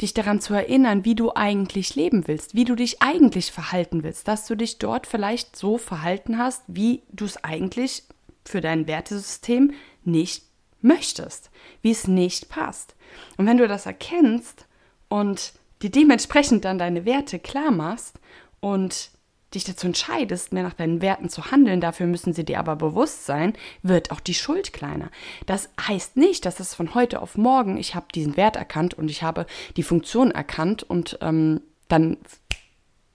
Dich 0.00 0.14
daran 0.14 0.40
zu 0.40 0.54
erinnern, 0.54 1.04
wie 1.04 1.14
du 1.14 1.32
eigentlich 1.34 1.94
leben 1.94 2.26
willst, 2.26 2.54
wie 2.54 2.64
du 2.64 2.74
dich 2.74 3.02
eigentlich 3.02 3.52
verhalten 3.52 4.02
willst, 4.02 4.28
dass 4.28 4.46
du 4.46 4.54
dich 4.54 4.78
dort 4.78 5.06
vielleicht 5.06 5.56
so 5.56 5.78
verhalten 5.78 6.38
hast, 6.38 6.62
wie 6.66 7.02
du 7.12 7.24
es 7.24 7.42
eigentlich 7.42 8.04
für 8.44 8.60
dein 8.60 8.86
Wertesystem 8.86 9.72
nicht 10.04 10.44
möchtest, 10.80 11.50
wie 11.82 11.90
es 11.90 12.06
nicht 12.06 12.48
passt. 12.48 12.94
Und 13.36 13.46
wenn 13.46 13.56
du 13.58 13.66
das 13.68 13.86
erkennst 13.86 14.66
und 15.08 15.52
dir 15.82 15.90
dementsprechend 15.90 16.64
dann 16.64 16.78
deine 16.78 17.04
Werte 17.04 17.38
klar 17.38 17.70
machst 17.70 18.18
und 18.60 19.10
dich 19.54 19.64
dazu 19.64 19.86
entscheidest, 19.86 20.52
mehr 20.52 20.62
nach 20.62 20.74
deinen 20.74 21.00
Werten 21.00 21.28
zu 21.28 21.50
handeln, 21.50 21.80
dafür 21.80 22.06
müssen 22.06 22.32
sie 22.32 22.44
dir 22.44 22.58
aber 22.58 22.76
bewusst 22.76 23.26
sein, 23.26 23.52
wird 23.82 24.10
auch 24.10 24.20
die 24.20 24.34
Schuld 24.34 24.72
kleiner. 24.72 25.10
Das 25.46 25.70
heißt 25.80 26.16
nicht, 26.16 26.44
dass 26.44 26.60
es 26.60 26.74
von 26.74 26.94
heute 26.94 27.22
auf 27.22 27.36
morgen, 27.36 27.76
ich 27.76 27.94
habe 27.94 28.06
diesen 28.14 28.36
Wert 28.36 28.56
erkannt 28.56 28.94
und 28.94 29.10
ich 29.10 29.22
habe 29.22 29.46
die 29.76 29.82
Funktion 29.82 30.30
erkannt 30.30 30.82
und 30.82 31.18
ähm, 31.20 31.60
dann 31.88 32.18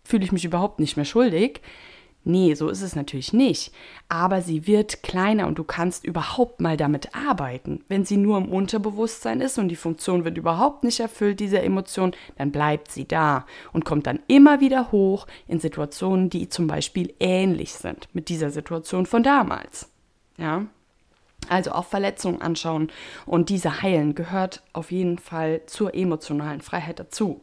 fühle 0.03 0.23
ich 0.23 0.31
mich 0.31 0.45
überhaupt 0.45 0.79
nicht 0.79 0.95
mehr 0.95 1.05
schuldig. 1.05 1.61
Nee, 2.23 2.53
so 2.53 2.69
ist 2.69 2.83
es 2.83 2.95
natürlich 2.95 3.33
nicht. 3.33 3.73
Aber 4.07 4.41
sie 4.41 4.67
wird 4.67 5.01
kleiner 5.01 5.47
und 5.47 5.57
du 5.57 5.63
kannst 5.63 6.05
überhaupt 6.05 6.61
mal 6.61 6.77
damit 6.77 7.15
arbeiten. 7.15 7.83
Wenn 7.87 8.05
sie 8.05 8.17
nur 8.17 8.37
im 8.37 8.49
Unterbewusstsein 8.49 9.41
ist 9.41 9.57
und 9.57 9.69
die 9.69 9.75
Funktion 9.75 10.23
wird 10.23 10.37
überhaupt 10.37 10.83
nicht 10.83 10.99
erfüllt, 10.99 11.39
diese 11.39 11.61
Emotion, 11.61 12.11
dann 12.37 12.51
bleibt 12.51 12.91
sie 12.91 13.07
da 13.07 13.47
und 13.73 13.85
kommt 13.85 14.05
dann 14.05 14.19
immer 14.27 14.59
wieder 14.59 14.91
hoch 14.91 15.25
in 15.47 15.59
Situationen, 15.59 16.29
die 16.29 16.47
zum 16.47 16.67
Beispiel 16.67 17.13
ähnlich 17.19 17.73
sind 17.73 18.07
mit 18.13 18.29
dieser 18.29 18.51
Situation 18.51 19.07
von 19.07 19.23
damals. 19.23 19.89
Ja. 20.37 20.67
Also 21.49 21.71
auch 21.71 21.85
Verletzungen 21.85 22.39
anschauen 22.39 22.91
und 23.25 23.49
diese 23.49 23.81
heilen 23.81 24.13
gehört 24.13 24.61
auf 24.73 24.91
jeden 24.91 25.17
Fall 25.17 25.61
zur 25.65 25.95
emotionalen 25.95 26.61
Freiheit 26.61 26.99
dazu. 26.99 27.41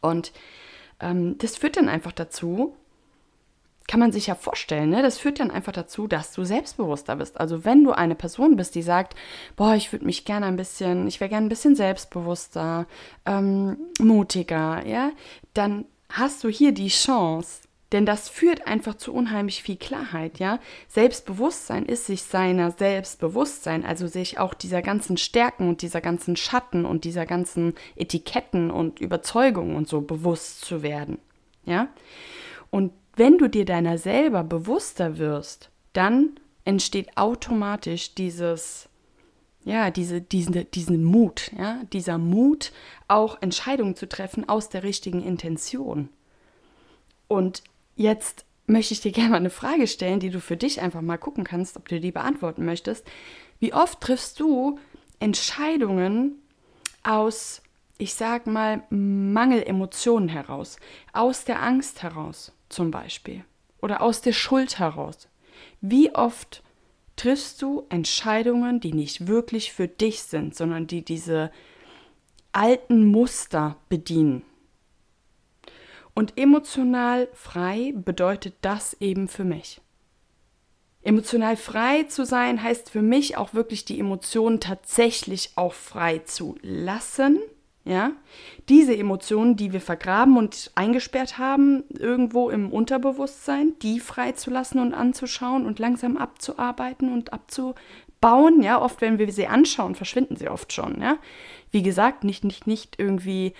Und 0.00 0.32
ähm, 1.02 1.36
das 1.38 1.56
führt 1.56 1.76
dann 1.76 1.88
einfach 1.88 2.12
dazu, 2.12 2.74
kann 3.88 4.00
man 4.00 4.12
sich 4.12 4.28
ja 4.28 4.34
vorstellen, 4.34 4.90
ne? 4.90 5.02
das 5.02 5.18
führt 5.18 5.40
dann 5.40 5.50
einfach 5.50 5.72
dazu, 5.72 6.06
dass 6.06 6.32
du 6.32 6.44
selbstbewusster 6.44 7.16
bist. 7.16 7.38
Also 7.38 7.64
wenn 7.64 7.84
du 7.84 7.92
eine 7.92 8.14
Person 8.14 8.56
bist, 8.56 8.74
die 8.74 8.82
sagt, 8.82 9.14
boah, 9.56 9.74
ich 9.74 9.92
würde 9.92 10.06
mich 10.06 10.24
gerne 10.24 10.46
ein 10.46 10.56
bisschen, 10.56 11.06
ich 11.08 11.20
wäre 11.20 11.28
gerne 11.28 11.46
ein 11.46 11.50
bisschen 11.50 11.74
selbstbewusster, 11.76 12.86
ähm, 13.26 13.76
mutiger, 13.98 14.86
ja, 14.86 15.10
dann 15.52 15.84
hast 16.08 16.44
du 16.44 16.48
hier 16.48 16.72
die 16.72 16.88
Chance, 16.88 17.62
denn 17.92 18.06
das 18.06 18.28
führt 18.28 18.66
einfach 18.66 18.94
zu 18.94 19.12
unheimlich 19.12 19.62
viel 19.62 19.76
Klarheit, 19.76 20.38
ja. 20.38 20.58
Selbstbewusstsein 20.88 21.84
ist 21.84 22.06
sich 22.06 22.22
seiner 22.22 22.70
Selbstbewusstsein, 22.70 23.84
also 23.84 24.06
sich 24.06 24.38
auch 24.38 24.54
dieser 24.54 24.82
ganzen 24.82 25.16
Stärken 25.16 25.68
und 25.68 25.82
dieser 25.82 26.00
ganzen 26.00 26.36
Schatten 26.36 26.84
und 26.84 27.04
dieser 27.04 27.26
ganzen 27.26 27.74
Etiketten 27.96 28.70
und 28.70 29.00
Überzeugungen 29.00 29.76
und 29.76 29.88
so 29.88 30.00
bewusst 30.00 30.64
zu 30.64 30.82
werden, 30.82 31.18
ja. 31.64 31.88
Und 32.70 32.92
wenn 33.14 33.36
du 33.36 33.48
dir 33.48 33.66
deiner 33.66 33.98
selber 33.98 34.42
bewusster 34.42 35.18
wirst, 35.18 35.70
dann 35.92 36.30
entsteht 36.64 37.16
automatisch 37.16 38.14
dieses 38.14 38.88
ja, 39.64 39.90
diese, 39.90 40.20
diesen, 40.20 40.68
diesen 40.72 41.04
Mut, 41.04 41.52
ja, 41.56 41.82
dieser 41.92 42.18
Mut, 42.18 42.72
auch 43.06 43.40
Entscheidungen 43.40 43.94
zu 43.94 44.08
treffen 44.08 44.48
aus 44.48 44.68
der 44.68 44.82
richtigen 44.82 45.22
Intention. 45.22 46.08
Und 47.28 47.62
Jetzt 47.96 48.44
möchte 48.66 48.94
ich 48.94 49.00
dir 49.00 49.12
gerne 49.12 49.30
mal 49.30 49.36
eine 49.36 49.50
Frage 49.50 49.86
stellen, 49.86 50.20
die 50.20 50.30
du 50.30 50.40
für 50.40 50.56
dich 50.56 50.80
einfach 50.80 51.00
mal 51.00 51.18
gucken 51.18 51.44
kannst, 51.44 51.76
ob 51.76 51.88
du 51.88 52.00
die 52.00 52.12
beantworten 52.12 52.64
möchtest. 52.64 53.06
Wie 53.58 53.72
oft 53.72 54.00
triffst 54.00 54.40
du 54.40 54.78
Entscheidungen 55.20 56.42
aus, 57.02 57.62
ich 57.98 58.14
sag 58.14 58.46
mal, 58.46 58.82
Mangelemotionen 58.90 60.28
heraus, 60.28 60.78
aus 61.12 61.44
der 61.44 61.62
Angst 61.62 62.02
heraus 62.02 62.52
zum 62.68 62.90
Beispiel 62.90 63.44
oder 63.80 64.02
aus 64.02 64.20
der 64.20 64.32
Schuld 64.32 64.78
heraus? 64.78 65.28
Wie 65.80 66.14
oft 66.14 66.62
triffst 67.16 67.62
du 67.62 67.86
Entscheidungen, 67.88 68.80
die 68.80 68.92
nicht 68.92 69.26
wirklich 69.26 69.72
für 69.72 69.86
dich 69.86 70.22
sind, 70.22 70.56
sondern 70.56 70.86
die 70.86 71.04
diese 71.04 71.52
alten 72.52 73.06
Muster 73.06 73.76
bedienen? 73.88 74.42
Und 76.14 76.38
emotional 76.38 77.28
frei 77.32 77.92
bedeutet 77.94 78.54
das 78.60 78.94
eben 79.00 79.28
für 79.28 79.44
mich. 79.44 79.80
Emotional 81.02 81.56
frei 81.56 82.04
zu 82.04 82.24
sein 82.24 82.62
heißt 82.62 82.90
für 82.90 83.02
mich 83.02 83.36
auch 83.36 83.54
wirklich 83.54 83.84
die 83.84 83.98
Emotionen 83.98 84.60
tatsächlich 84.60 85.52
auch 85.56 85.72
frei 85.72 86.18
zu 86.18 86.56
lassen. 86.62 87.40
Ja, 87.84 88.12
diese 88.68 88.96
Emotionen, 88.96 89.56
die 89.56 89.72
wir 89.72 89.80
vergraben 89.80 90.36
und 90.36 90.70
eingesperrt 90.76 91.38
haben, 91.38 91.82
irgendwo 91.90 92.48
im 92.48 92.70
Unterbewusstsein, 92.72 93.72
die 93.82 93.98
freizulassen 93.98 94.80
und 94.80 94.94
anzuschauen 94.94 95.66
und 95.66 95.80
langsam 95.80 96.16
abzuarbeiten 96.16 97.12
und 97.12 97.32
abzubauen. 97.32 98.62
Ja, 98.62 98.80
oft, 98.80 99.00
wenn 99.00 99.18
wir 99.18 99.32
sie 99.32 99.48
anschauen, 99.48 99.96
verschwinden 99.96 100.36
sie 100.36 100.48
oft 100.48 100.72
schon. 100.72 101.00
Ja, 101.00 101.18
wie 101.72 101.82
gesagt, 101.82 102.22
nicht, 102.22 102.44
nicht, 102.44 102.68
nicht 102.68 103.00
irgendwie 103.00 103.52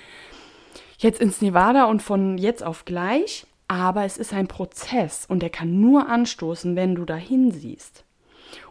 jetzt 1.02 1.21
ins 1.21 1.40
Nevada 1.40 1.85
und 1.85 2.02
von 2.02 2.38
jetzt 2.38 2.62
auf 2.62 2.85
gleich, 2.85 3.47
aber 3.68 4.04
es 4.04 4.18
ist 4.18 4.32
ein 4.32 4.49
Prozess 4.49 5.25
und 5.26 5.40
der 5.40 5.50
kann 5.50 5.80
nur 5.80 6.09
anstoßen, 6.09 6.76
wenn 6.76 6.94
du 6.94 7.04
dahin 7.04 7.50
siehst. 7.50 8.04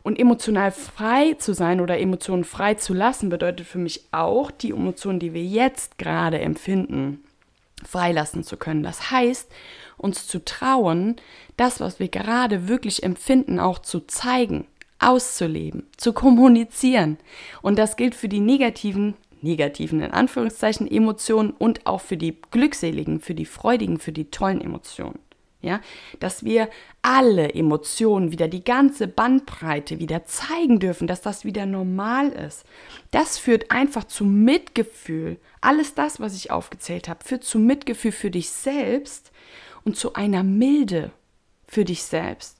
Und 0.04 0.20
emotional 0.20 0.72
frei 0.72 1.34
zu 1.34 1.54
sein 1.54 1.82
oder 1.82 2.00
Emotionen 2.00 2.44
frei 2.44 2.76
zu 2.76 2.94
lassen, 2.94 3.30
bedeutet 3.30 3.68
für 3.68 3.80
mich 3.80 4.06
auch, 4.12 4.52
die 4.52 4.72
Emotionen, 4.72 5.20
die 5.20 5.34
wir 5.34 5.44
jetzt 5.44 5.98
gerade 5.98 6.40
empfinden, 6.40 7.24
freilassen 7.84 8.44
zu 8.44 8.58
können. 8.58 8.84
Das 8.84 9.12
heißt, 9.12 9.52
uns 9.98 10.28
zu 10.28 10.44
trauen, 10.44 11.16
das, 11.58 11.80
was 11.80 12.00
wir 12.00 12.10
gerade 12.10 12.68
wirklich 12.68 13.04
empfinden, 13.04 13.60
auch 13.60 13.80
zu 13.80 14.02
zeigen, 14.02 14.68
auszuleben, 15.00 15.88
zu 15.98 16.14
kommunizieren. 16.14 17.18
Und 17.62 17.78
das 17.78 17.96
gilt 17.96 18.16
für 18.16 18.30
die 18.30 18.40
negativen, 18.40 19.16
negativen 19.42 20.02
in 20.02 20.12
Anführungszeichen 20.12 20.90
Emotionen 20.90 21.52
und 21.52 21.86
auch 21.86 22.02
für 22.02 22.18
die 22.18 22.38
glückseligen, 22.52 23.20
für 23.20 23.36
die 23.36 23.46
freudigen, 23.46 24.00
für 24.00 24.12
die 24.12 24.32
tollen 24.32 24.62
Emotionen. 24.62 25.20
Ja, 25.64 25.80
dass 26.20 26.44
wir 26.44 26.70
alle 27.04 27.54
Emotionen 27.54 28.32
wieder, 28.32 28.48
die 28.48 28.64
ganze 28.64 29.08
Bandbreite 29.08 30.00
wieder 30.00 30.26
zeigen 30.26 30.80
dürfen, 30.80 31.06
dass 31.06 31.22
das 31.22 31.46
wieder 31.46 31.68
normal 31.68 32.30
ist. 32.30 32.66
Das 33.12 33.38
führt 33.38 33.70
einfach 33.70 34.06
zu 34.06 34.26
Mitgefühl. 34.26 35.38
Alles 35.62 35.94
das, 35.94 36.20
was 36.20 36.36
ich 36.36 36.50
aufgezählt 36.50 37.08
habe, 37.08 37.24
führt 37.24 37.44
zu 37.44 37.60
Mitgefühl 37.60 38.12
für 38.12 38.32
dich 38.32 38.50
selbst 38.50 39.32
und 39.84 39.98
zu 39.98 40.16
einer 40.16 40.42
Milde 40.42 41.12
für 41.68 41.86
dich 41.86 42.02
selbst. 42.04 42.58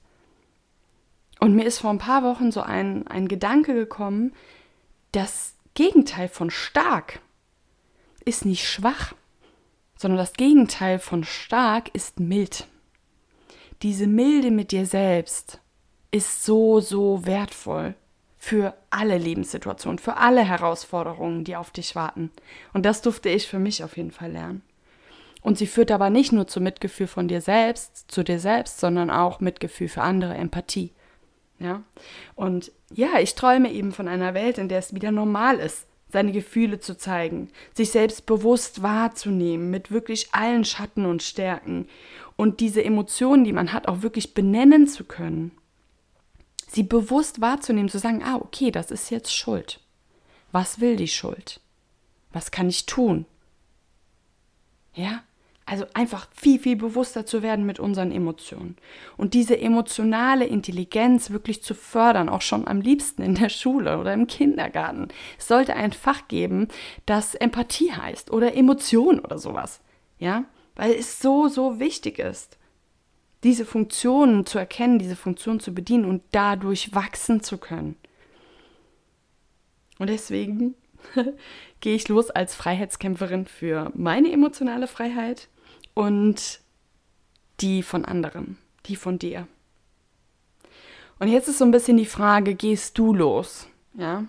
Und 1.40 1.56
mir 1.56 1.64
ist 1.64 1.80
vor 1.80 1.90
ein 1.90 1.98
paar 1.98 2.22
Wochen 2.22 2.52
so 2.52 2.60
ein, 2.60 3.08
ein 3.08 3.26
Gedanke 3.26 3.74
gekommen, 3.74 4.32
das 5.10 5.51
Gegenteil 5.74 6.28
von 6.28 6.50
stark 6.50 7.20
ist 8.24 8.44
nicht 8.44 8.68
schwach, 8.68 9.14
sondern 9.96 10.18
das 10.18 10.34
Gegenteil 10.34 10.98
von 10.98 11.24
stark 11.24 11.94
ist 11.94 12.20
mild 12.20 12.66
diese 13.82 14.06
Milde 14.06 14.50
mit 14.50 14.72
dir 14.72 14.86
selbst 14.86 15.60
ist 16.10 16.44
so, 16.44 16.80
so 16.80 17.26
wertvoll 17.26 17.94
für 18.38 18.74
alle 18.90 19.18
Lebenssituationen, 19.18 19.98
für 19.98 20.16
alle 20.16 20.42
Herausforderungen, 20.42 21.44
die 21.44 21.56
auf 21.56 21.70
dich 21.70 21.94
warten. 21.94 22.30
Und 22.72 22.84
das 22.86 23.02
durfte 23.02 23.28
ich 23.28 23.46
für 23.46 23.58
mich 23.58 23.84
auf 23.84 23.96
jeden 23.96 24.10
Fall 24.10 24.32
lernen. 24.32 24.62
Und 25.42 25.58
sie 25.58 25.66
führt 25.66 25.90
aber 25.90 26.10
nicht 26.10 26.32
nur 26.32 26.46
zu 26.46 26.60
Mitgefühl 26.60 27.08
von 27.08 27.28
dir 27.28 27.40
selbst, 27.40 28.10
zu 28.10 28.22
dir 28.22 28.38
selbst, 28.38 28.78
sondern 28.78 29.10
auch 29.10 29.40
Mitgefühl 29.40 29.88
für 29.88 30.02
andere, 30.02 30.34
Empathie. 30.34 30.92
Ja? 31.58 31.82
Und 32.36 32.70
ja, 32.94 33.18
ich 33.18 33.34
träume 33.34 33.72
eben 33.72 33.92
von 33.92 34.08
einer 34.08 34.34
Welt, 34.34 34.58
in 34.58 34.68
der 34.68 34.78
es 34.78 34.94
wieder 34.94 35.10
normal 35.10 35.58
ist, 35.58 35.86
seine 36.08 36.32
Gefühle 36.32 36.78
zu 36.78 36.96
zeigen, 36.96 37.50
sich 37.74 37.90
selbst 37.90 38.26
bewusst 38.26 38.82
wahrzunehmen 38.82 39.70
mit 39.70 39.90
wirklich 39.90 40.28
allen 40.32 40.64
Schatten 40.64 41.06
und 41.06 41.22
Stärken 41.22 41.88
und 42.36 42.60
diese 42.60 42.84
Emotionen, 42.84 43.44
die 43.44 43.52
man 43.52 43.72
hat, 43.72 43.88
auch 43.88 44.02
wirklich 44.02 44.34
benennen 44.34 44.86
zu 44.86 45.04
können. 45.04 45.52
Sie 46.68 46.82
bewusst 46.82 47.40
wahrzunehmen, 47.40 47.88
zu 47.88 47.98
sagen, 47.98 48.22
ah, 48.22 48.36
okay, 48.36 48.70
das 48.70 48.90
ist 48.90 49.10
jetzt 49.10 49.34
Schuld. 49.34 49.80
Was 50.52 50.80
will 50.80 50.96
die 50.96 51.08
Schuld? 51.08 51.60
Was 52.32 52.50
kann 52.50 52.68
ich 52.68 52.86
tun? 52.86 53.26
Ja, 54.94 55.22
also 55.72 55.86
einfach 55.94 56.28
viel, 56.34 56.58
viel 56.58 56.76
bewusster 56.76 57.24
zu 57.24 57.42
werden 57.42 57.64
mit 57.64 57.80
unseren 57.80 58.12
Emotionen. 58.12 58.76
Und 59.16 59.32
diese 59.32 59.58
emotionale 59.58 60.44
Intelligenz 60.44 61.30
wirklich 61.30 61.62
zu 61.62 61.74
fördern, 61.74 62.28
auch 62.28 62.42
schon 62.42 62.68
am 62.68 62.82
liebsten 62.82 63.22
in 63.22 63.36
der 63.36 63.48
Schule 63.48 63.98
oder 63.98 64.12
im 64.12 64.26
Kindergarten. 64.26 65.08
Es 65.38 65.48
sollte 65.48 65.74
ein 65.74 65.94
Fach 65.94 66.28
geben, 66.28 66.68
das 67.06 67.34
Empathie 67.34 67.90
heißt 67.90 68.30
oder 68.30 68.54
Emotion 68.54 69.18
oder 69.18 69.38
sowas. 69.38 69.80
Ja, 70.18 70.44
weil 70.76 70.92
es 70.92 71.20
so, 71.20 71.48
so 71.48 71.80
wichtig 71.80 72.18
ist, 72.18 72.58
diese 73.42 73.64
Funktionen 73.64 74.44
zu 74.44 74.58
erkennen, 74.58 74.98
diese 74.98 75.16
Funktionen 75.16 75.58
zu 75.58 75.72
bedienen 75.72 76.04
und 76.04 76.22
dadurch 76.32 76.94
wachsen 76.94 77.42
zu 77.42 77.56
können. 77.56 77.96
Und 79.98 80.10
deswegen 80.10 80.74
gehe 81.80 81.94
ich 81.94 82.08
los 82.08 82.28
als 82.28 82.54
Freiheitskämpferin 82.54 83.46
für 83.46 83.90
meine 83.94 84.30
emotionale 84.30 84.86
Freiheit 84.86 85.48
und 85.94 86.60
die 87.60 87.82
von 87.82 88.04
anderen, 88.04 88.58
die 88.86 88.96
von 88.96 89.18
dir. 89.18 89.46
Und 91.18 91.28
jetzt 91.28 91.48
ist 91.48 91.58
so 91.58 91.64
ein 91.64 91.70
bisschen 91.70 91.96
die 91.96 92.06
Frage, 92.06 92.54
gehst 92.54 92.98
du 92.98 93.14
los? 93.14 93.68
Ja? 93.94 94.24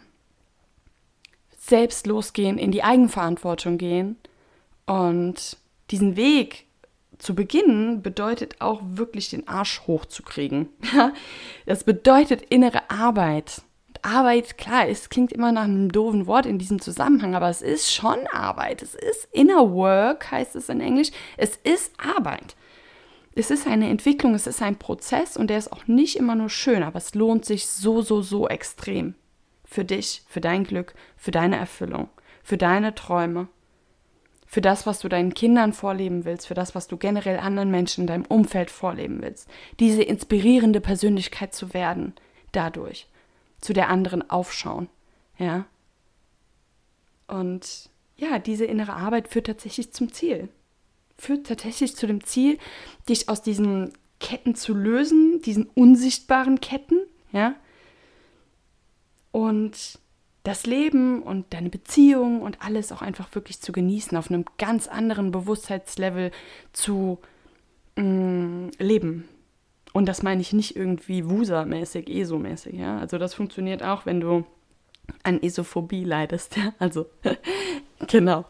Selbst 1.57 2.05
losgehen, 2.05 2.57
in 2.57 2.71
die 2.71 2.83
Eigenverantwortung 2.83 3.77
gehen 3.77 4.17
und 4.85 5.57
diesen 5.89 6.15
Weg 6.15 6.65
zu 7.17 7.35
beginnen 7.35 8.01
bedeutet 8.01 8.59
auch 8.59 8.81
wirklich 8.83 9.29
den 9.29 9.47
Arsch 9.47 9.81
hochzukriegen. 9.87 10.69
das 11.65 11.83
bedeutet 11.83 12.41
innere 12.49 12.89
Arbeit. 12.91 13.61
Arbeit, 14.03 14.57
klar, 14.57 14.87
es 14.87 15.09
klingt 15.09 15.31
immer 15.31 15.51
nach 15.51 15.63
einem 15.63 15.91
doofen 15.91 16.27
Wort 16.27 16.45
in 16.45 16.59
diesem 16.59 16.79
Zusammenhang, 16.81 17.35
aber 17.35 17.49
es 17.49 17.61
ist 17.61 17.91
schon 17.91 18.27
Arbeit. 18.31 18.81
Es 18.81 18.95
ist 18.95 19.27
Inner 19.31 19.71
Work, 19.71 20.31
heißt 20.31 20.55
es 20.55 20.69
in 20.69 20.81
Englisch. 20.81 21.09
Es 21.37 21.55
ist 21.55 21.93
Arbeit. 21.97 22.55
Es 23.35 23.49
ist 23.49 23.65
eine 23.65 23.89
Entwicklung, 23.89 24.35
es 24.35 24.45
ist 24.45 24.61
ein 24.61 24.77
Prozess 24.77 25.37
und 25.37 25.49
der 25.49 25.57
ist 25.57 25.71
auch 25.71 25.87
nicht 25.87 26.17
immer 26.17 26.35
nur 26.35 26.49
schön, 26.49 26.83
aber 26.83 26.97
es 26.97 27.15
lohnt 27.15 27.45
sich 27.45 27.67
so, 27.67 28.01
so, 28.01 28.21
so 28.21 28.47
extrem. 28.47 29.15
Für 29.65 29.83
dich, 29.83 30.21
für 30.27 30.41
dein 30.41 30.65
Glück, 30.65 30.93
für 31.17 31.31
deine 31.31 31.57
Erfüllung, 31.57 32.09
für 32.43 32.57
deine 32.57 32.93
Träume, 32.93 33.47
für 34.45 34.61
das, 34.61 34.85
was 34.85 34.99
du 34.99 35.09
deinen 35.09 35.33
Kindern 35.33 35.73
vorleben 35.73 36.25
willst, 36.25 36.45
für 36.45 36.53
das, 36.53 36.75
was 36.75 36.87
du 36.87 36.97
generell 36.97 37.39
anderen 37.39 37.71
Menschen 37.71 38.01
in 38.01 38.07
deinem 38.07 38.25
Umfeld 38.25 38.69
vorleben 38.69 39.23
willst. 39.23 39.49
Diese 39.79 40.03
inspirierende 40.03 40.79
Persönlichkeit 40.79 41.55
zu 41.55 41.73
werden, 41.73 42.13
dadurch 42.51 43.07
zu 43.63 43.73
der 43.73 43.89
anderen 43.89 44.29
aufschauen, 44.29 44.89
ja. 45.37 45.65
Und 47.27 47.89
ja, 48.17 48.37
diese 48.37 48.65
innere 48.65 48.93
Arbeit 48.93 49.27
führt 49.27 49.47
tatsächlich 49.47 49.91
zum 49.93 50.11
Ziel. 50.11 50.49
Führt 51.17 51.47
tatsächlich 51.47 51.95
zu 51.95 52.05
dem 52.05 52.23
Ziel, 52.23 52.59
dich 53.07 53.29
aus 53.29 53.41
diesen 53.41 53.93
Ketten 54.19 54.55
zu 54.55 54.73
lösen, 54.73 55.41
diesen 55.41 55.65
unsichtbaren 55.75 56.59
Ketten, 56.61 56.99
ja. 57.31 57.55
Und 59.31 59.99
das 60.43 60.65
Leben 60.65 61.23
und 61.23 61.53
deine 61.53 61.69
Beziehung 61.69 62.41
und 62.41 62.61
alles 62.61 62.91
auch 62.91 63.01
einfach 63.01 63.33
wirklich 63.33 63.61
zu 63.61 63.71
genießen, 63.71 64.17
auf 64.17 64.29
einem 64.29 64.45
ganz 64.57 64.87
anderen 64.87 65.31
Bewusstheitslevel 65.31 66.31
zu 66.73 67.19
mm, 67.95 68.67
leben. 68.77 69.29
Und 69.93 70.07
das 70.07 70.23
meine 70.23 70.41
ich 70.41 70.53
nicht 70.53 70.75
irgendwie 70.75 71.29
Wusa-mäßig, 71.29 72.09
ESO-mäßig, 72.09 72.75
ja. 72.75 72.97
Also 72.97 73.17
das 73.17 73.33
funktioniert 73.33 73.83
auch, 73.83 74.05
wenn 74.05 74.19
du 74.19 74.45
an 75.23 75.41
Esophobie 75.41 76.03
leidest, 76.03 76.57
ja. 76.57 76.73
Also, 76.79 77.05
genau. 78.07 78.45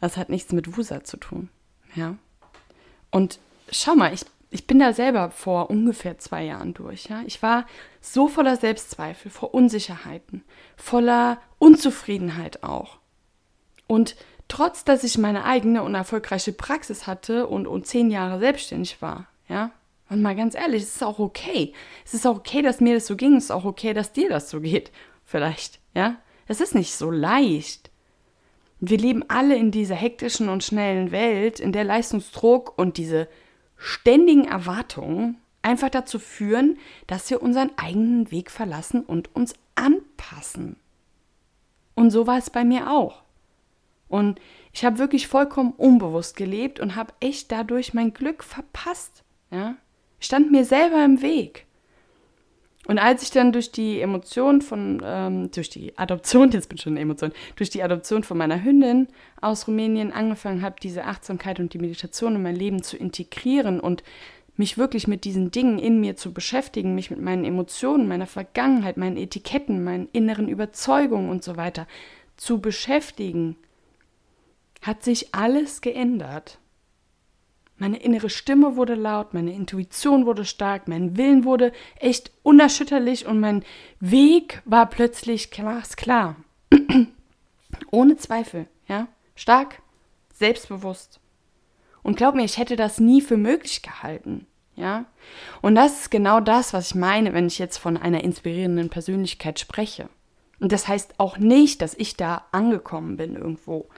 Das 0.00 0.16
hat 0.16 0.28
nichts 0.28 0.52
mit 0.52 0.76
Wusa 0.76 1.04
zu 1.04 1.16
tun, 1.16 1.48
ja. 1.94 2.16
Und 3.10 3.38
schau 3.70 3.94
mal, 3.94 4.12
ich 4.12 4.24
ich 4.54 4.68
bin 4.68 4.78
da 4.78 4.92
selber 4.92 5.32
vor 5.32 5.68
ungefähr 5.68 6.18
zwei 6.18 6.44
Jahren 6.44 6.74
durch. 6.74 7.06
Ja? 7.06 7.22
Ich 7.26 7.42
war 7.42 7.66
so 8.00 8.28
voller 8.28 8.54
Selbstzweifel, 8.56 9.28
vor 9.28 9.52
Unsicherheiten, 9.52 10.44
voller 10.76 11.38
Unzufriedenheit 11.58 12.62
auch. 12.62 12.98
Und 13.88 14.14
trotz, 14.46 14.84
dass 14.84 15.02
ich 15.02 15.18
meine 15.18 15.44
eigene 15.44 15.82
und 15.82 15.96
erfolgreiche 15.96 16.52
Praxis 16.52 17.08
hatte 17.08 17.48
und, 17.48 17.66
und 17.66 17.88
zehn 17.88 18.12
Jahre 18.12 18.38
selbstständig 18.38 19.02
war, 19.02 19.26
ja, 19.48 19.72
und 20.10 20.22
mal 20.22 20.36
ganz 20.36 20.54
ehrlich, 20.54 20.82
es 20.82 20.96
ist 20.96 21.02
auch 21.02 21.18
okay. 21.18 21.72
Es 22.04 22.14
ist 22.14 22.26
auch 22.26 22.36
okay, 22.36 22.62
dass 22.62 22.80
mir 22.80 22.94
das 22.94 23.06
so 23.06 23.16
ging. 23.16 23.36
Es 23.36 23.44
ist 23.44 23.50
auch 23.50 23.64
okay, 23.64 23.94
dass 23.94 24.12
dir 24.12 24.28
das 24.28 24.50
so 24.50 24.60
geht. 24.60 24.92
Vielleicht, 25.24 25.80
ja. 25.94 26.16
Es 26.46 26.60
ist 26.60 26.74
nicht 26.74 26.94
so 26.94 27.10
leicht. 27.10 27.90
Wir 28.80 28.98
leben 28.98 29.24
alle 29.28 29.56
in 29.56 29.70
dieser 29.70 29.94
hektischen 29.94 30.50
und 30.50 30.62
schnellen 30.62 31.10
Welt, 31.10 31.58
in 31.58 31.72
der 31.72 31.84
Leistungsdruck 31.84 32.76
und 32.76 32.98
diese 32.98 33.28
ständigen 33.76 34.44
Erwartungen 34.44 35.38
einfach 35.62 35.88
dazu 35.88 36.18
führen, 36.18 36.78
dass 37.06 37.30
wir 37.30 37.42
unseren 37.42 37.70
eigenen 37.76 38.30
Weg 38.30 38.50
verlassen 38.50 39.02
und 39.02 39.34
uns 39.34 39.54
anpassen. 39.74 40.76
Und 41.94 42.10
so 42.10 42.26
war 42.26 42.36
es 42.36 42.50
bei 42.50 42.64
mir 42.64 42.90
auch. 42.90 43.22
Und 44.08 44.40
ich 44.72 44.84
habe 44.84 44.98
wirklich 44.98 45.28
vollkommen 45.28 45.72
unbewusst 45.72 46.36
gelebt 46.36 46.78
und 46.78 46.94
habe 46.94 47.14
echt 47.20 47.50
dadurch 47.50 47.94
mein 47.94 48.12
Glück 48.12 48.44
verpasst. 48.44 49.24
Ja? 49.50 49.76
Stand 50.24 50.50
mir 50.50 50.64
selber 50.64 51.04
im 51.04 51.22
Weg. 51.22 51.66
Und 52.86 52.98
als 52.98 53.22
ich 53.22 53.30
dann 53.30 53.52
durch 53.52 53.72
die 53.72 54.00
Emotion 54.00 54.60
von, 54.60 55.00
ähm, 55.04 55.50
durch 55.50 55.70
die 55.70 55.96
Adoption, 55.96 56.50
jetzt 56.52 56.68
bin 56.68 56.76
ich 56.76 56.82
schon 56.82 56.96
Emotion, 56.96 57.32
durch 57.56 57.70
die 57.70 57.82
Adoption 57.82 58.24
von 58.24 58.36
meiner 58.36 58.62
Hündin 58.62 59.08
aus 59.40 59.66
Rumänien 59.66 60.12
angefangen 60.12 60.62
habe, 60.62 60.76
diese 60.82 61.04
Achtsamkeit 61.04 61.60
und 61.60 61.72
die 61.72 61.78
Meditation 61.78 62.36
in 62.36 62.42
mein 62.42 62.56
Leben 62.56 62.82
zu 62.82 62.96
integrieren 62.96 63.80
und 63.80 64.02
mich 64.56 64.78
wirklich 64.78 65.08
mit 65.08 65.24
diesen 65.24 65.50
Dingen 65.50 65.78
in 65.78 66.00
mir 66.00 66.16
zu 66.16 66.32
beschäftigen, 66.32 66.94
mich 66.94 67.10
mit 67.10 67.20
meinen 67.20 67.44
Emotionen, 67.44 68.06
meiner 68.06 68.26
Vergangenheit, 68.26 68.96
meinen 68.96 69.16
Etiketten, 69.16 69.82
meinen 69.82 70.08
inneren 70.12 70.48
Überzeugungen 70.48 71.28
und 71.28 71.42
so 71.42 71.56
weiter 71.56 71.88
zu 72.36 72.60
beschäftigen, 72.60 73.56
hat 74.82 75.02
sich 75.02 75.34
alles 75.34 75.80
geändert. 75.80 76.58
Meine 77.76 77.96
innere 77.98 78.30
Stimme 78.30 78.76
wurde 78.76 78.94
laut, 78.94 79.34
meine 79.34 79.52
Intuition 79.52 80.26
wurde 80.26 80.44
stark, 80.44 80.86
mein 80.86 81.16
Willen 81.16 81.44
wurde 81.44 81.72
echt 81.98 82.30
unerschütterlich 82.42 83.26
und 83.26 83.40
mein 83.40 83.64
Weg 83.98 84.62
war 84.64 84.86
plötzlich 84.86 85.50
glasklar. 85.50 86.36
Ohne 87.90 88.16
Zweifel, 88.16 88.66
ja? 88.86 89.08
Stark, 89.34 89.82
selbstbewusst. 90.32 91.18
Und 92.04 92.16
glaub 92.16 92.34
mir, 92.34 92.44
ich 92.44 92.58
hätte 92.58 92.76
das 92.76 93.00
nie 93.00 93.20
für 93.20 93.36
möglich 93.36 93.82
gehalten. 93.82 94.46
Ja? 94.76 95.06
Und 95.62 95.74
das 95.74 96.02
ist 96.02 96.10
genau 96.10 96.40
das, 96.40 96.72
was 96.72 96.88
ich 96.88 96.94
meine, 96.94 97.32
wenn 97.32 97.46
ich 97.46 97.58
jetzt 97.58 97.78
von 97.78 97.96
einer 97.96 98.22
inspirierenden 98.22 98.90
Persönlichkeit 98.90 99.58
spreche. 99.58 100.08
Und 100.60 100.70
das 100.72 100.86
heißt 100.86 101.14
auch 101.18 101.38
nicht, 101.38 101.82
dass 101.82 101.94
ich 101.94 102.16
da 102.16 102.44
angekommen 102.52 103.16
bin 103.16 103.34
irgendwo, 103.36 103.88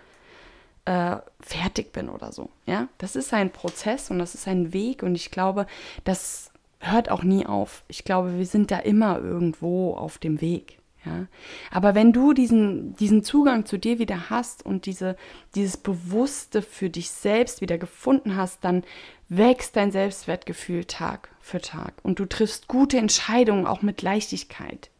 äh, 0.86 1.16
fertig 1.40 1.92
bin 1.92 2.08
oder 2.08 2.32
so. 2.32 2.48
Ja, 2.64 2.88
das 2.98 3.16
ist 3.16 3.34
ein 3.34 3.50
Prozess 3.50 4.10
und 4.10 4.18
das 4.18 4.34
ist 4.34 4.48
ein 4.48 4.72
Weg 4.72 5.02
und 5.02 5.14
ich 5.14 5.30
glaube, 5.30 5.66
das 6.04 6.50
hört 6.78 7.10
auch 7.10 7.22
nie 7.22 7.44
auf. 7.44 7.84
Ich 7.88 8.04
glaube, 8.04 8.38
wir 8.38 8.46
sind 8.46 8.70
da 8.70 8.78
immer 8.78 9.18
irgendwo 9.18 9.94
auf 9.94 10.18
dem 10.18 10.40
Weg. 10.40 10.78
Ja? 11.04 11.26
Aber 11.70 11.94
wenn 11.94 12.12
du 12.12 12.32
diesen, 12.32 12.94
diesen 12.96 13.24
Zugang 13.24 13.66
zu 13.66 13.78
dir 13.78 13.98
wieder 13.98 14.30
hast 14.30 14.64
und 14.64 14.86
diese, 14.86 15.16
dieses 15.54 15.76
Bewusste 15.76 16.62
für 16.62 16.90
dich 16.90 17.10
selbst 17.10 17.60
wieder 17.60 17.78
gefunden 17.78 18.36
hast, 18.36 18.64
dann 18.64 18.84
wächst 19.28 19.76
dein 19.76 19.90
Selbstwertgefühl 19.90 20.84
Tag 20.84 21.30
für 21.40 21.60
Tag 21.60 21.94
und 22.02 22.18
du 22.18 22.26
triffst 22.26 22.68
gute 22.68 22.98
Entscheidungen 22.98 23.66
auch 23.66 23.82
mit 23.82 24.02
Leichtigkeit. 24.02 24.90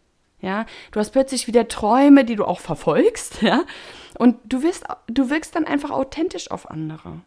Ja, 0.41 0.67
du 0.93 1.01
hast 1.01 1.11
plötzlich 1.11 1.47
wieder 1.47 1.67
Träume, 1.67 2.25
die 2.25 2.37
du 2.37 2.45
auch 2.45 2.61
verfolgst, 2.61 3.41
ja, 3.43 3.63
und 4.19 4.37
du 4.45 4.63
wirst, 4.63 4.85
du 5.09 5.31
wirkst 5.31 5.55
dann 5.55 5.65
einfach 5.65 5.91
authentisch 5.91 6.51
auf 6.51 6.71
andere. 6.71 7.21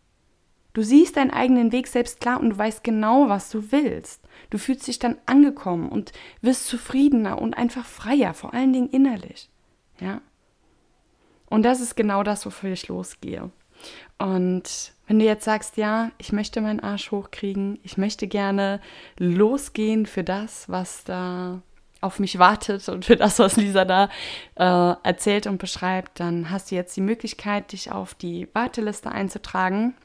Du 0.73 0.83
siehst 0.83 1.17
deinen 1.17 1.31
eigenen 1.31 1.71
Weg 1.71 1.87
selbst 1.87 2.21
klar 2.21 2.39
und 2.39 2.51
du 2.51 2.57
weißt 2.57 2.83
genau, 2.83 3.27
was 3.27 3.49
du 3.49 3.71
willst. 3.71 4.21
Du 4.49 4.57
fühlst 4.57 4.87
dich 4.87 4.99
dann 4.99 5.17
angekommen 5.25 5.89
und 5.89 6.11
wirst 6.41 6.67
zufriedener 6.67 7.41
und 7.41 7.55
einfach 7.55 7.85
freier, 7.85 8.33
vor 8.33 8.53
allen 8.53 8.71
Dingen 8.71 8.89
innerlich. 8.89 9.49
Ja? 9.99 10.21
Und 11.47 11.63
das 11.63 11.81
ist 11.81 11.95
genau 11.95 12.23
das, 12.23 12.45
wofür 12.45 12.71
ich 12.71 12.87
losgehe. 12.87 13.51
Und 14.19 14.93
wenn 15.07 15.19
du 15.19 15.25
jetzt 15.25 15.45
sagst, 15.45 15.77
ja, 15.77 16.11
ich 16.17 16.31
möchte 16.31 16.61
meinen 16.61 16.81
Arsch 16.81 17.11
hochkriegen, 17.11 17.79
ich 17.83 17.97
möchte 17.97 18.27
gerne 18.27 18.79
losgehen 19.17 20.05
für 20.05 20.23
das, 20.23 20.69
was 20.69 21.03
da 21.03 21.61
auf 22.01 22.19
mich 22.19 22.39
wartet 22.39 22.87
und 22.89 23.05
für 23.05 23.15
das, 23.15 23.39
was 23.39 23.57
Lisa 23.57 23.85
da 23.85 24.09
äh, 24.55 24.95
erzählt 25.03 25.47
und 25.47 25.57
beschreibt, 25.57 26.19
dann 26.19 26.49
hast 26.49 26.71
du 26.71 26.75
jetzt 26.75 26.95
die 26.95 27.01
Möglichkeit, 27.01 27.71
dich 27.71 27.91
auf 27.91 28.13
die 28.13 28.47
Warteliste 28.53 29.11
einzutragen. 29.11 29.95